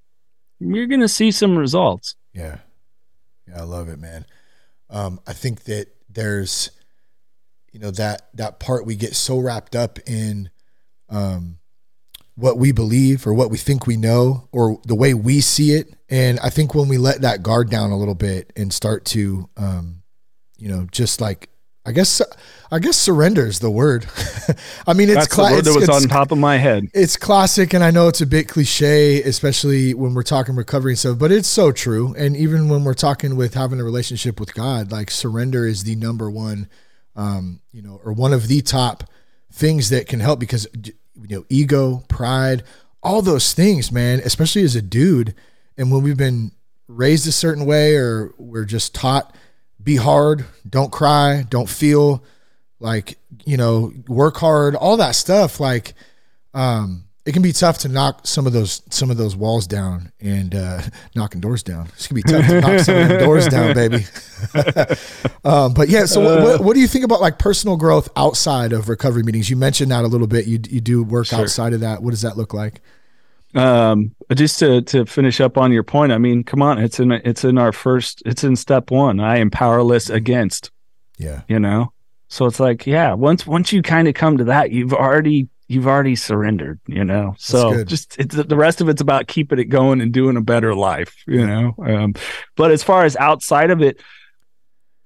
[0.60, 2.14] you're going to see some results.
[2.32, 2.58] Yeah.
[3.48, 4.24] Yeah, I love it, man.
[4.88, 6.70] Um, I think that there's,
[7.72, 10.50] you know, that that part we get so wrapped up in
[11.08, 11.58] um,
[12.36, 15.92] what we believe or what we think we know or the way we see it.
[16.08, 19.48] And I think when we let that guard down a little bit and start to,
[19.56, 20.03] um,
[20.64, 21.50] you know, just like
[21.84, 22.22] I guess
[22.72, 24.06] I guess surrender is the word.
[24.86, 26.88] I mean, it's That's cla- the word that was on top of my head.
[26.94, 30.98] It's classic, and I know it's a bit cliche, especially when we're talking recovery and
[30.98, 31.18] stuff.
[31.18, 32.14] But it's so true.
[32.16, 35.96] And even when we're talking with having a relationship with God, like surrender is the
[35.96, 36.70] number one,
[37.14, 39.04] um, you know, or one of the top
[39.52, 40.94] things that can help because you
[41.28, 42.62] know, ego, pride,
[43.02, 44.20] all those things, man.
[44.20, 45.34] Especially as a dude,
[45.76, 46.52] and when we've been
[46.88, 49.34] raised a certain way, or we're just taught
[49.84, 52.24] be hard, don't cry, don't feel
[52.80, 55.60] like, you know, work hard, all that stuff.
[55.60, 55.94] Like,
[56.54, 60.12] um, it can be tough to knock some of those some of those walls down
[60.20, 60.82] and uh,
[61.14, 61.88] knocking doors down.
[61.94, 64.04] It's gonna be tough to knock some of the doors down, baby.
[65.44, 68.72] um, but yeah, so what, what, what, do you think about like personal growth outside
[68.74, 69.48] of recovery meetings?
[69.48, 70.46] You mentioned that a little bit.
[70.46, 71.40] You you do work sure.
[71.40, 72.02] outside of that.
[72.02, 72.82] What does that look like?
[73.54, 77.12] Um just to to finish up on your point i mean come on it's in
[77.12, 79.20] it's in our first it's in step one.
[79.20, 80.70] I am powerless against
[81.18, 81.42] yeah.
[81.48, 81.92] you know?
[82.28, 85.86] So it's like yeah once once you kind of come to that you've already you've
[85.86, 87.34] already surrendered you know?
[87.38, 90.74] So just it's the rest of it's about keeping it going and doing a better
[90.74, 91.74] life you know?
[91.78, 92.14] Um
[92.56, 94.00] but as far as outside of it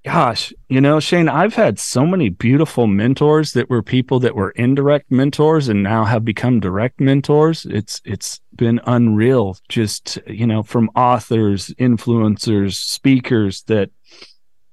[0.08, 4.52] gosh, you know, Shane, I've had so many beautiful mentors that were people that were
[4.52, 7.66] indirect mentors and now have become direct mentors.
[7.66, 13.90] It's it's been unreal just, you know, from authors, influencers, speakers that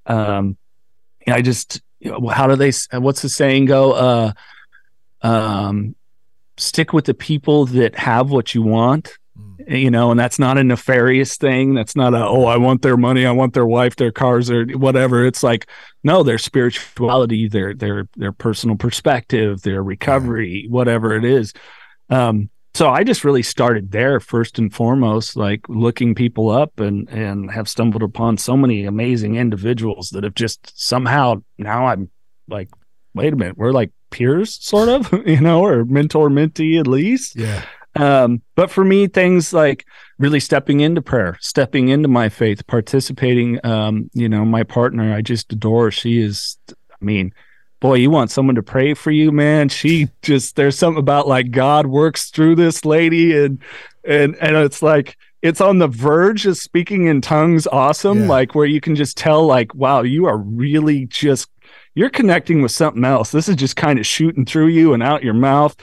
[0.05, 0.55] um
[1.27, 1.81] I just
[2.31, 4.31] how do they what's the saying go uh
[5.21, 5.97] um
[6.55, 9.17] stick with the people that have what you want
[9.67, 11.73] you know, and that's not a nefarious thing.
[11.73, 14.65] That's not a, oh, I want their money, I want their wife, their cars, or
[14.65, 15.25] whatever.
[15.25, 15.67] It's like,
[16.03, 21.53] no, their spirituality, their their their personal perspective, their recovery, whatever it is.
[22.09, 27.09] Um, so I just really started there first and foremost, like looking people up and
[27.09, 32.09] and have stumbled upon so many amazing individuals that have just somehow now I'm
[32.47, 32.69] like,
[33.13, 37.35] wait a minute, we're like peers, sort of, you know, or mentor mentee at least.
[37.35, 37.63] Yeah.
[37.95, 39.85] Um, but for me, things like
[40.19, 45.21] really stepping into prayer, stepping into my faith, participating, um, you know, my partner, I
[45.21, 45.91] just adore.
[45.91, 47.33] She is, I mean,
[47.79, 49.69] boy, you want someone to pray for you, man.
[49.69, 53.59] She just, there's something about like God works through this lady and,
[54.03, 58.27] and, and it's like, it's on the verge of speaking in tongues awesome, yeah.
[58.27, 61.49] like where you can just tell, like, wow, you are really just,
[61.93, 63.31] you're connecting with something else.
[63.31, 65.75] This is just kind of shooting through you and out your mouth.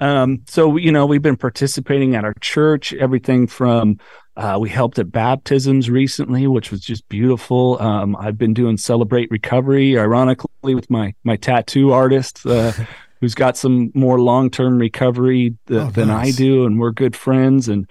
[0.00, 3.98] Um, so you know, we've been participating at our church, everything from
[4.36, 7.80] uh, we helped at baptisms recently, which was just beautiful.
[7.80, 12.72] Um, I've been doing celebrate recovery, ironically, with my my tattoo artist, uh,
[13.20, 16.34] who's got some more long term recovery th- oh, than nice.
[16.34, 17.68] I do, and we're good friends.
[17.68, 17.88] And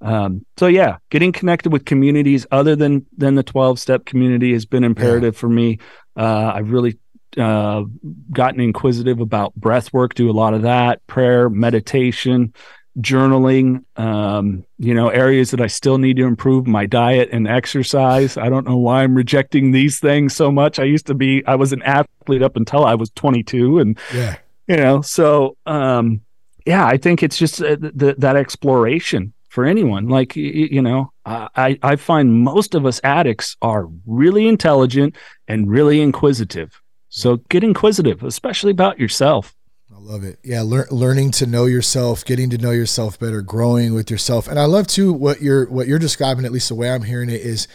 [0.00, 4.66] um, so, yeah, getting connected with communities other than than the twelve step community has
[4.66, 5.40] been imperative yeah.
[5.40, 5.78] for me.
[6.16, 6.96] Uh, I've really
[7.36, 7.84] uh,
[8.32, 12.54] gotten inquisitive about breath work, do a lot of that, prayer, meditation,
[13.00, 18.36] journaling, um, you know, areas that I still need to improve my diet and exercise.
[18.36, 20.78] I don't know why I'm rejecting these things so much.
[20.78, 24.36] I used to be, I was an athlete up until I was 22 and, yeah.
[24.66, 26.22] you know, so, um,
[26.66, 30.08] yeah, I think it's just uh, th- that exploration for anyone.
[30.08, 35.16] Like, you know, I, I find most of us addicts are really intelligent
[35.46, 36.80] and really inquisitive.
[37.08, 39.54] So get inquisitive, especially about yourself.
[39.94, 40.38] I love it.
[40.44, 44.46] Yeah, lear- learning to know yourself, getting to know yourself better, growing with yourself.
[44.46, 47.30] And I love too what you're what you're describing at least the way I'm hearing
[47.30, 47.66] it is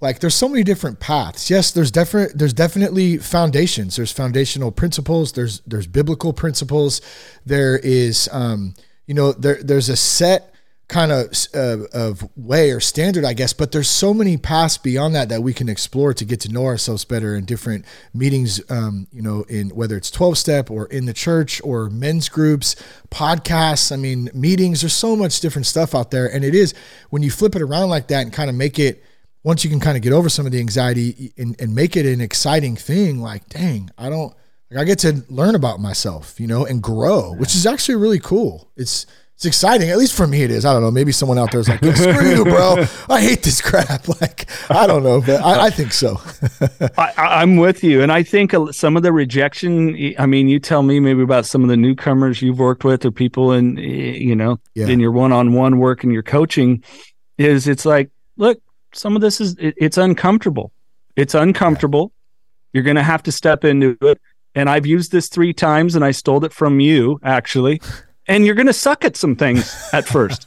[0.00, 1.50] like there's so many different paths.
[1.50, 3.96] Yes, there's different there's definitely foundations.
[3.96, 7.00] There's foundational principles, there's there's biblical principles.
[7.44, 8.74] There is um
[9.06, 10.54] you know there there's a set
[10.88, 13.52] kind of uh, of way or standard, I guess.
[13.52, 16.64] But there's so many paths beyond that that we can explore to get to know
[16.64, 17.84] ourselves better in different
[18.14, 18.60] meetings.
[18.70, 22.76] Um, you know, in whether it's 12 step or in the church or men's groups,
[23.10, 23.90] podcasts.
[23.90, 24.82] I mean, meetings.
[24.82, 26.74] There's so much different stuff out there, and it is
[27.10, 29.02] when you flip it around like that and kind of make it.
[29.42, 32.04] Once you can kind of get over some of the anxiety and, and make it
[32.04, 34.34] an exciting thing, like, dang, I don't,
[34.72, 38.18] like I get to learn about myself, you know, and grow, which is actually really
[38.18, 38.72] cool.
[38.76, 39.06] It's
[39.36, 39.90] it's exciting.
[39.90, 40.64] At least for me, it is.
[40.64, 40.90] I don't know.
[40.90, 42.86] Maybe someone out there is like, "Screw you, bro!
[43.10, 46.18] I hate this crap." Like, I don't know, but I, I think so.
[46.96, 50.14] I, am with you, and I think some of the rejection.
[50.18, 53.10] I mean, you tell me maybe about some of the newcomers you've worked with, or
[53.10, 54.86] people in you know yeah.
[54.86, 56.82] in your one-on-one work and your coaching.
[57.36, 58.58] Is it's like, look,
[58.94, 60.72] some of this is it, it's uncomfortable.
[61.14, 62.10] It's uncomfortable.
[62.72, 64.18] You're going to have to step into it.
[64.54, 67.82] And I've used this three times, and I stole it from you actually
[68.28, 70.46] and you're going to suck at some things at first.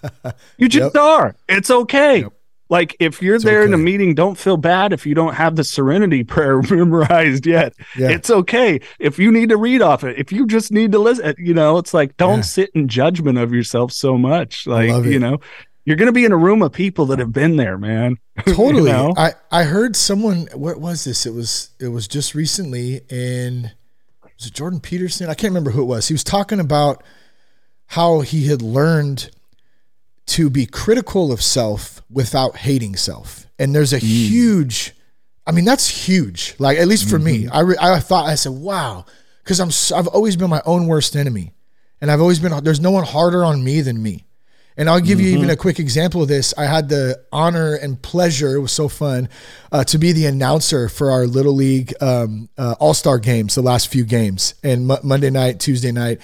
[0.57, 1.03] You just yep.
[1.03, 1.35] are.
[1.47, 2.21] It's okay.
[2.21, 2.33] Yep.
[2.69, 3.67] Like if you're it's there okay.
[3.67, 7.73] in a meeting, don't feel bad if you don't have the serenity prayer memorized yet.
[7.97, 8.09] Yeah.
[8.09, 8.79] It's okay.
[8.99, 11.77] If you need to read off it, if you just need to listen, you know,
[11.77, 12.43] it's like don't yeah.
[12.43, 14.67] sit in judgment of yourself so much.
[14.67, 15.39] Like, you know,
[15.85, 18.17] you're going to be in a room of people that have been there, man.
[18.45, 18.91] Totally.
[18.91, 19.13] you know?
[19.17, 21.25] I I heard someone what was this?
[21.25, 23.73] It was it was just recently and
[24.37, 25.29] was it Jordan Peterson?
[25.29, 26.07] I can't remember who it was.
[26.07, 27.03] He was talking about
[27.89, 29.31] how he had learned
[30.27, 33.47] to be critical of self without hating self.
[33.57, 34.03] And there's a mm.
[34.03, 34.93] huge,
[35.47, 36.53] I mean, that's huge.
[36.59, 37.45] Like, at least for mm-hmm.
[37.45, 39.05] me, I, re, I thought, I said, wow,
[39.43, 41.53] because I'm, I've always been my own worst enemy.
[41.99, 44.25] And I've always been, there's no one harder on me than me.
[44.79, 45.27] And I'll give mm-hmm.
[45.27, 45.51] you even mm-hmm.
[45.51, 46.53] a quick example of this.
[46.57, 49.27] I had the honor and pleasure, it was so fun,
[49.73, 53.61] uh, to be the announcer for our Little League um, uh, All Star games, the
[53.61, 56.21] last few games, and M- Monday night, Tuesday night.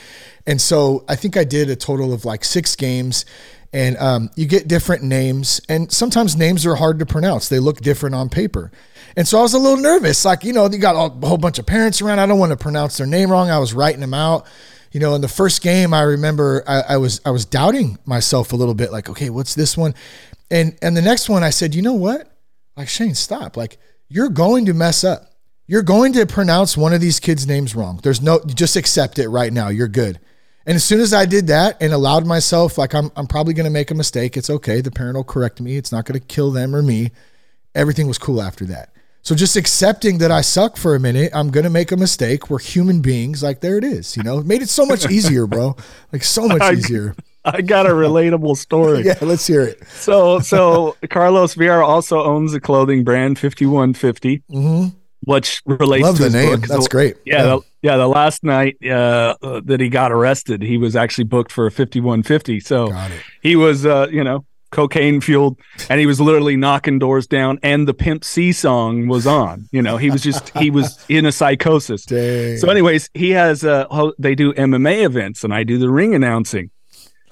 [0.47, 3.25] And so I think I did a total of like six games.
[3.73, 7.49] And um, you get different names, and sometimes names are hard to pronounce.
[7.49, 8.71] They look different on paper.
[9.17, 10.23] And so I was a little nervous.
[10.23, 12.19] Like, you know, you got a whole bunch of parents around.
[12.19, 13.49] I don't want to pronounce their name wrong.
[13.49, 14.47] I was writing them out
[14.95, 18.53] you know, in the first game, I remember I, I, was I was doubting myself
[18.53, 19.93] a little bit, like, okay, what's this one?
[20.49, 22.31] And and the next one, I said, you know what?
[22.77, 23.57] Like Shane, stop.
[23.57, 23.77] Like
[24.07, 25.33] you're going to mess up.
[25.67, 27.99] You're going to pronounce one of these kids' names wrong.
[28.03, 29.67] There's no, just accept it right now.
[29.67, 30.17] You're good.
[30.65, 33.65] And as soon as I did that and allowed myself, like I'm, I'm probably going
[33.65, 34.37] to make a mistake.
[34.37, 34.79] It's okay.
[34.79, 35.75] The parent will correct me.
[35.75, 37.11] It's not going to kill them or me.
[37.73, 38.93] Everything was cool after that.
[39.26, 42.51] So just accepting that I suck for a minute, I'm gonna make a mistake.
[42.51, 43.41] We're human beings.
[43.41, 44.15] Like there it is.
[44.15, 45.76] You know, it made it so much easier, bro.
[46.13, 47.15] Like so much easier.
[47.43, 49.01] I got a relatable story.
[49.05, 49.84] yeah, let's hear it.
[49.88, 54.97] So, so Carlos Vieira also owns a clothing brand, 5150, mm-hmm.
[55.21, 56.59] which relates Love to the name.
[56.59, 56.67] Book.
[56.67, 57.17] That's great.
[57.26, 57.43] Yeah, yeah.
[57.43, 61.65] The, yeah, the last night uh, that he got arrested, he was actually booked for
[61.65, 62.59] a 5150.
[62.59, 62.95] So
[63.41, 64.45] he was, uh, you know,
[64.76, 65.57] cocaine fueled,
[65.89, 67.57] and he was literally knocking doors down.
[67.63, 69.67] And the Pimp C song was on.
[69.71, 72.05] You know, he was just he was in a psychosis.
[72.05, 72.57] Dang.
[72.57, 76.69] So, anyways, he has uh, they do MMA events, and I do the ring announcing.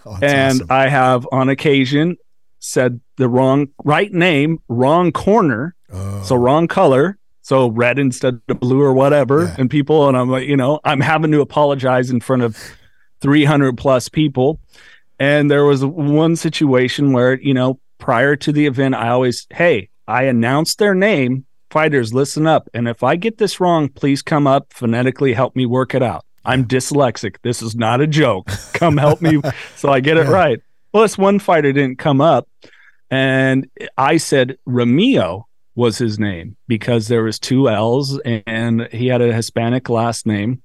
[0.06, 0.68] Oh, and awesome.
[0.70, 2.18] I have on occasion
[2.60, 6.24] said the wrong right name, wrong corner, oh.
[6.24, 9.44] so wrong color, so red instead of blue or whatever.
[9.44, 9.56] Yeah.
[9.60, 12.58] And people, and I'm like, you know, I'm having to apologize in front of
[13.22, 14.60] 300 plus people.
[15.20, 19.90] And there was one situation where, you know, prior to the event, I always, hey,
[20.08, 21.46] I announced their name.
[21.70, 22.70] Fighters, listen up.
[22.74, 26.26] And if I get this wrong, please come up phonetically, help me work it out.
[26.46, 27.38] I'm dyslexic.
[27.42, 28.52] This is not a joke.
[28.74, 29.42] Come help me
[29.76, 30.60] so I get it right.
[30.94, 32.48] Well, this one fighter didn't come up.
[33.10, 35.46] And I said Ramio
[35.76, 40.62] was his name because there was two L's and he had a Hispanic last name.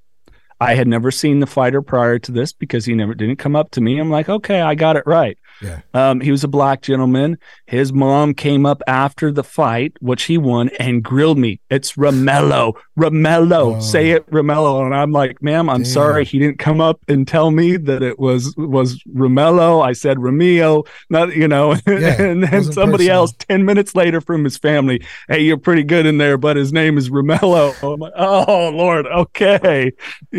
[0.60, 3.70] I had never seen the fighter prior to this because he never didn't come up
[3.72, 3.98] to me.
[3.98, 5.38] I'm like, okay, I got it right.
[5.60, 5.80] Yeah.
[5.94, 7.38] Um, he was a black gentleman.
[7.66, 11.60] His mom came up after the fight, which he won, and grilled me.
[11.70, 12.74] It's Romello.
[12.98, 13.76] Romello.
[13.76, 13.80] Oh.
[13.80, 14.84] Say it, Romello.
[14.84, 15.92] And I'm like, ma'am, I'm Damn.
[15.92, 16.24] sorry.
[16.24, 19.84] He didn't come up and tell me that it was was Romello.
[19.84, 23.16] I said Romeo, not you know, yeah, and then somebody personal.
[23.16, 26.72] else 10 minutes later from his family, hey, you're pretty good in there, but his
[26.72, 27.74] name is Romello.
[27.82, 29.92] I'm like, oh Lord, okay.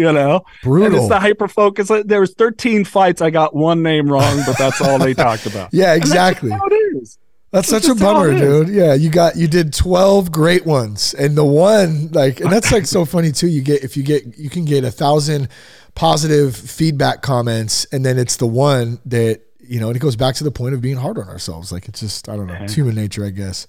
[0.09, 0.45] You know.
[0.63, 0.87] Brutal.
[0.87, 1.91] And it's the hyper focus.
[2.05, 3.21] There was 13 fights.
[3.21, 5.69] I got one name wrong, but that's all they talked about.
[5.79, 6.49] Yeah, exactly.
[6.49, 7.17] That's,
[7.51, 8.69] that's such a bummer, dude.
[8.69, 11.13] Yeah, you got you did 12 great ones.
[11.13, 13.47] And the one like and that's like so funny too.
[13.47, 15.49] You get if you get you can get a thousand
[15.95, 20.35] positive feedback comments and then it's the one that you know, and it goes back
[20.35, 21.71] to the point of being hard on ourselves.
[21.71, 22.65] Like it's just I don't know, uh-huh.
[22.65, 23.67] it's human nature, I guess.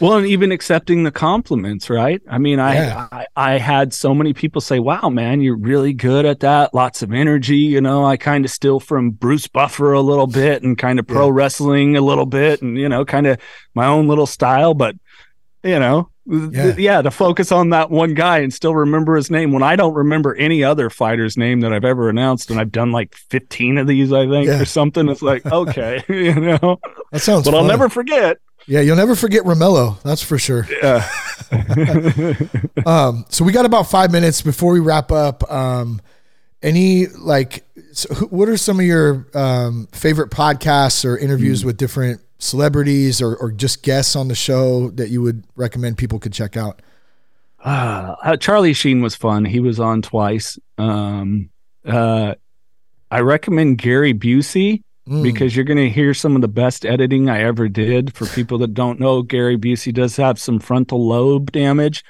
[0.00, 2.20] Well, and even accepting the compliments, right?
[2.30, 3.08] I mean, I, Yeah.
[3.12, 6.74] I I had so many people say, "Wow, man, you're really good at that.
[6.74, 10.62] Lots of energy." You know, I kind of steal from Bruce Buffer a little bit,
[10.62, 13.38] and kind of pro wrestling a little bit, and you know, kind of
[13.74, 14.74] my own little style.
[14.74, 14.96] But
[15.64, 16.74] you know, th- Yeah.
[16.76, 19.94] yeah, to focus on that one guy and still remember his name when I don't
[19.94, 23.86] remember any other fighter's name that I've ever announced, and I've done like 15 of
[23.86, 24.60] these, I think, Yeah.
[24.60, 25.08] or something.
[25.08, 26.78] It's like, okay, you know,
[27.12, 27.44] That sounds.
[27.46, 28.36] but I'll never forget.
[28.68, 30.00] Yeah, you'll never forget Romello.
[30.02, 30.66] That's for sure.
[30.82, 31.08] Yeah.
[32.86, 35.50] Um, so we got about five minutes before we wrap up.
[35.50, 36.00] Um,
[36.62, 41.66] any like, so who- what are some of your um, favorite podcasts or interviews Hmm.
[41.68, 46.18] with different celebrities or, or just guests on the show that you would recommend people
[46.18, 46.80] could check out?
[47.64, 49.44] Uh, uh, Charlie Sheen was fun.
[49.44, 50.58] He was on twice.
[50.78, 51.50] Um,
[51.84, 52.34] uh,
[53.10, 55.22] I recommend Gary Busey Mm.
[55.22, 58.12] because you're going to hear some of the best editing I ever did.
[58.14, 62.04] For people that don't know, Gary Busey does have some frontal lobe damage.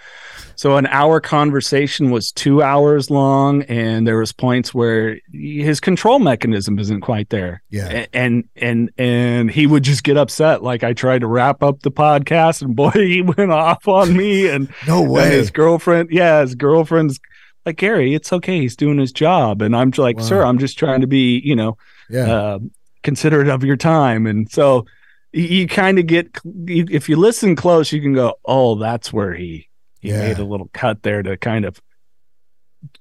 [0.54, 6.18] So an hour conversation was two hours long, and there was points where his control
[6.18, 7.62] mechanism isn't quite there.
[7.68, 8.06] Yeah.
[8.14, 10.62] And and and he would just get upset.
[10.62, 14.48] Like I tried to wrap up the podcast, and boy, he went off on me.
[14.48, 15.30] And No and way.
[15.32, 17.20] his girlfriend, yeah, his girlfriend's
[17.66, 18.14] like Gary.
[18.14, 18.58] It's okay.
[18.60, 20.22] He's doing his job, and I'm like, Wow.
[20.22, 21.76] sir, I'm just trying to be, you know,
[22.08, 22.32] Yeah.
[22.32, 22.58] uh,
[23.06, 24.26] considerate of your time.
[24.26, 24.84] And so
[25.32, 29.12] you, you kind of get, you, if you listen close, you can go, oh, that's
[29.12, 29.68] where he
[30.00, 30.28] he Yeah.
[30.28, 31.80] made a little cut there to kind of,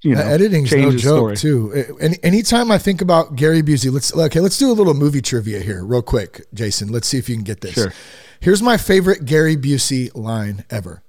[0.02, 1.36] you know, Uh, editing's no change joke story.
[1.36, 1.96] too.
[2.00, 5.60] Any anytime I think about Gary Busey, let's okay, let's do a little movie trivia
[5.60, 6.88] here, real quick, Jason.
[6.88, 7.74] Let's see if you can get this.
[7.74, 7.92] Sure.
[8.40, 11.02] Here's my favorite Gary Busey line ever.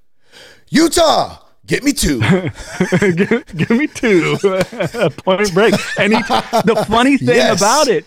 [0.70, 2.20] Utah, get me two.
[3.00, 4.38] give, give me two
[5.24, 7.60] point break and he, the funny thing Yes.
[7.60, 8.06] about it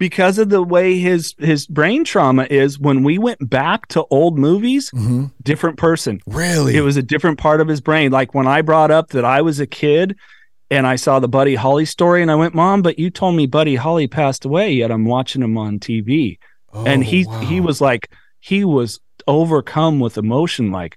[0.00, 4.36] because of the way his his brain trauma is when we went back to old
[4.36, 4.90] movies
[5.44, 6.36] different person Mm-hmm.
[6.36, 6.76] really?
[6.76, 9.40] it was a different part of his brain like when i brought up that i
[9.42, 10.16] was a kid
[10.70, 13.46] and i saw the buddy holly story and i went mom but you told me
[13.46, 16.38] buddy holly passed away yet i'm watching him on tv
[16.72, 17.40] and Oh, he wow.
[17.40, 18.98] he was like he was
[19.28, 20.96] overcome with emotion like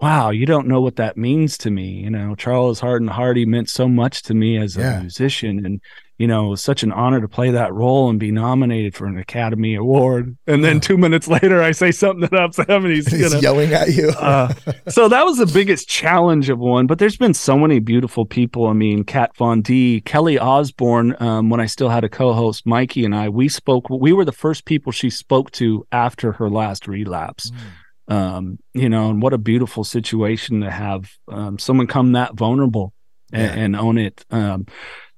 [0.00, 3.68] wow you don't know what that means to me you know charles hardin hardy meant
[3.70, 5.00] so much to me as a Yeah.
[5.00, 5.80] musician and
[6.18, 9.06] you know it was such an honor to play that role and be nominated for
[9.06, 12.92] an academy award and then two minutes later i say something that upset him and
[12.94, 14.08] he's, He's know yelling at you.
[14.10, 14.52] uh,
[14.88, 16.86] so that was the biggest challenge of one.
[16.86, 18.66] But there's been so many beautiful people.
[18.66, 21.16] I mean, Kat Von D, Kelly Osbourne.
[21.20, 23.88] Um, when I still had a co-host, Mikey and I, we spoke.
[23.90, 27.50] We were the first people she spoke to after her last relapse.
[28.08, 32.92] Um, you know, and what a beautiful situation to have um, someone come that vulnerable
[33.32, 33.64] and, Yeah.
[33.64, 34.24] and own it.
[34.30, 34.66] Um,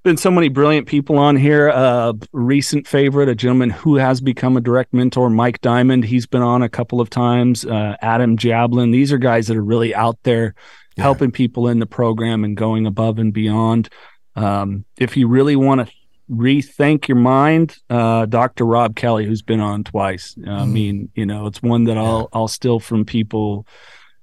[0.03, 1.71] been so many brilliant people on here.
[1.71, 6.05] Uh, recent favorite, a gentleman who has become a direct mentor, Mike Diamond.
[6.05, 7.65] He's been on a couple of times.
[7.65, 8.93] Uh, Adam Jablin.
[8.93, 10.55] These are guys that are really out there
[10.97, 11.05] Yeah.
[11.05, 13.89] helping people in the program and going above and beyond.
[14.37, 15.95] Um, if you really want to
[16.31, 18.65] rethink your mind, uh, Dr.
[18.65, 20.37] Rob Kelly, who's been on twice.
[20.47, 20.73] I Mm.
[20.73, 23.67] mean, you know, it's one that I'll I'll steal from people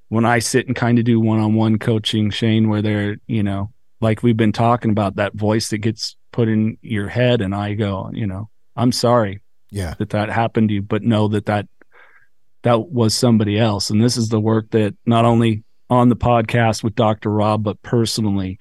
[0.10, 3.72] when I sit and kind of do one-on-one coaching, Shane, where they're, you know,
[4.02, 7.74] like we've been talking about that voice that gets put in your head, and I
[7.74, 9.42] go, you know, I'm sorry
[9.72, 9.96] yeah.
[9.98, 11.68] that that happened to you, but know that that
[12.64, 16.84] that was somebody else, and this is the work that not only on the podcast
[16.84, 17.32] with Dr.
[17.32, 18.60] Rob, but personally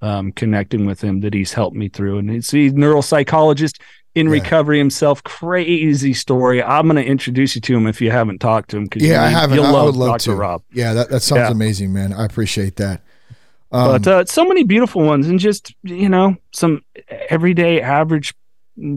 [0.00, 3.80] um, connecting with him that he's helped me through, and he's, he's a neuropsychologist
[4.14, 4.32] in Yeah.
[4.32, 5.22] recovery himself.
[5.24, 6.62] Crazy story.
[6.62, 8.88] I'm going to introduce you to him if you haven't talked to him.
[8.94, 9.56] Yeah, I haven't.
[9.56, 10.24] You'll I love would love Dr.
[10.30, 10.34] to.
[10.36, 10.62] Rob.
[10.72, 11.50] Yeah, that, that sounds Yeah.
[11.50, 12.12] amazing, man.
[12.12, 13.02] I appreciate that.
[13.70, 16.82] Um, but uh, so many beautiful ones and just you know some
[17.28, 18.34] everyday average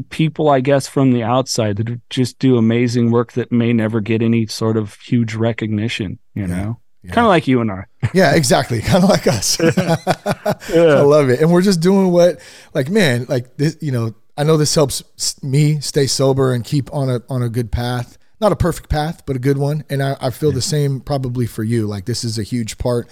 [0.10, 4.22] people i guess from the outside that just do amazing work that may never get
[4.22, 6.48] any sort of huge recognition you Yeah.
[6.48, 7.12] know Yeah.
[7.14, 8.80] kind of like you and i yeah, exactly.
[8.92, 9.60] Kind of like us.
[9.62, 11.40] I love it.
[11.42, 12.40] And we're just doing what,
[12.74, 15.04] like, man, like this, you know, I know this helps
[15.44, 18.18] me stay sober and keep on a, on a good path.
[18.40, 19.84] Not a perfect path, but a good one.
[19.90, 21.86] And I, I feel the same probably for you.
[21.86, 23.08] Like this is a huge part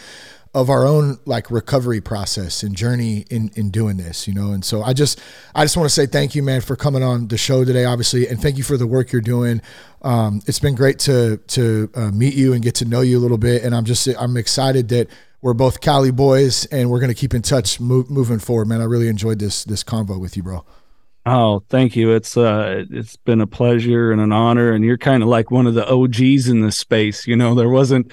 [0.55, 4.51] of our own like recovery process and journey in, in doing this, you know?
[4.51, 5.19] And so I just,
[5.53, 8.27] I just want to say thank you, man, for coming on the show today, obviously.
[8.27, 9.61] And thank you for the work you're doing.
[10.01, 13.21] Um, it's been great to, to uh, meet you and get to know you a
[13.21, 13.63] little bit.
[13.63, 15.07] And I'm just, I'm excited that
[15.41, 18.81] we're both Cali boys and we're going to keep in touch mo- moving forward, man.
[18.81, 20.65] I really enjoyed this, this convo with you, bro.
[21.25, 25.21] oh thank you it's uh it's been a pleasure and an honor and you're kind
[25.21, 28.09] of like one of the og's in this space you know there wasn't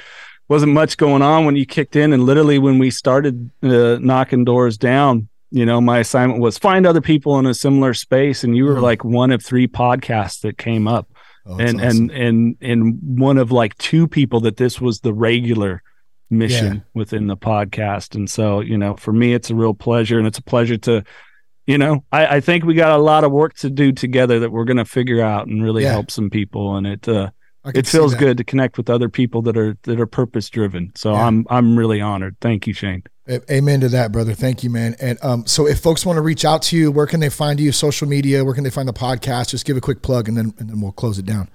[0.48, 4.44] wasn't much going on when you kicked in and literally when we started uh, knocking
[4.44, 8.56] doors down you know my assignment was find other people in a similar space and
[8.56, 8.82] you were Mhm.
[8.82, 11.08] like one of three podcasts that came up
[11.48, 12.10] Oh, and awesome.
[12.10, 15.82] and and and one of like two people that this was the regular
[16.28, 16.80] mission yeah.
[16.92, 18.16] within the podcast.
[18.16, 21.04] And so, you know, for me, it's a real pleasure, and it's a pleasure to,
[21.68, 24.50] you know, I, I think we got a lot of work to do together that
[24.50, 25.92] we're going to figure out and really yeah.
[25.92, 26.74] help some people.
[26.74, 27.30] And it uh,
[27.74, 30.92] it feels good to connect with other people that are that are purpose driven.
[30.94, 31.26] So yeah.
[31.26, 32.36] I'm I'm really honored.
[32.40, 33.02] Thank you, Shane.
[33.50, 34.34] Amen to that, brother.
[34.34, 34.94] Thank you, man.
[35.00, 37.58] And um, so, if folks want to reach out to you, where can they find
[37.58, 37.72] you?
[37.72, 38.44] Social media?
[38.44, 39.48] Where can they find the podcast?
[39.48, 41.48] Just give a quick plug, and then and then we'll close it down.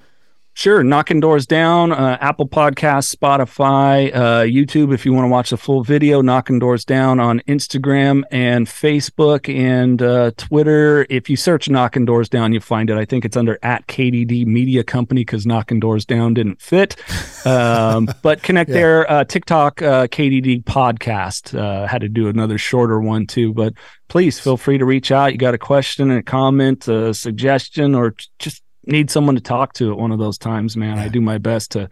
[0.53, 1.93] Sure, knocking doors down.
[1.93, 4.93] Uh, Apple Podcasts, Spotify, uh, YouTube.
[4.93, 9.53] If you want to watch the full video, knocking doors down on Instagram and Facebook
[9.53, 11.07] and uh, Twitter.
[11.09, 12.97] If you search knocking doors down, you find it.
[12.97, 16.97] I think it's under at KDD Media Company because knocking doors down didn't fit.
[17.45, 18.75] Um, but connect yeah.
[18.75, 19.11] there.
[19.11, 23.53] Uh, TikTok uh, KDD Podcast uh, had to do another shorter one too.
[23.53, 23.73] But
[24.09, 25.31] please feel free to reach out.
[25.31, 29.91] You got a question, a comment, a suggestion, or just need someone to talk to
[29.91, 30.97] at one of those times, man.
[30.97, 31.03] Yeah.
[31.03, 31.89] I do my best to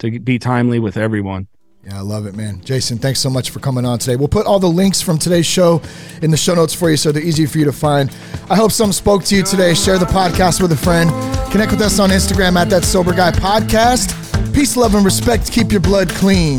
[0.00, 1.46] to be timely with everyone.
[1.84, 2.60] Yeah, I love it, man.
[2.62, 4.16] Jason, thanks so much for coming on today.
[4.16, 5.80] We'll put all the links from today's show
[6.20, 8.14] in the show notes for you so they're easy for you to find.
[8.50, 9.72] I hope some spoke to you today.
[9.72, 11.10] Share the podcast with a friend.
[11.50, 14.14] Connect with us on Instagram at that sober guy podcast.
[14.54, 15.50] Peace, love, and respect.
[15.50, 16.58] Keep your blood clean.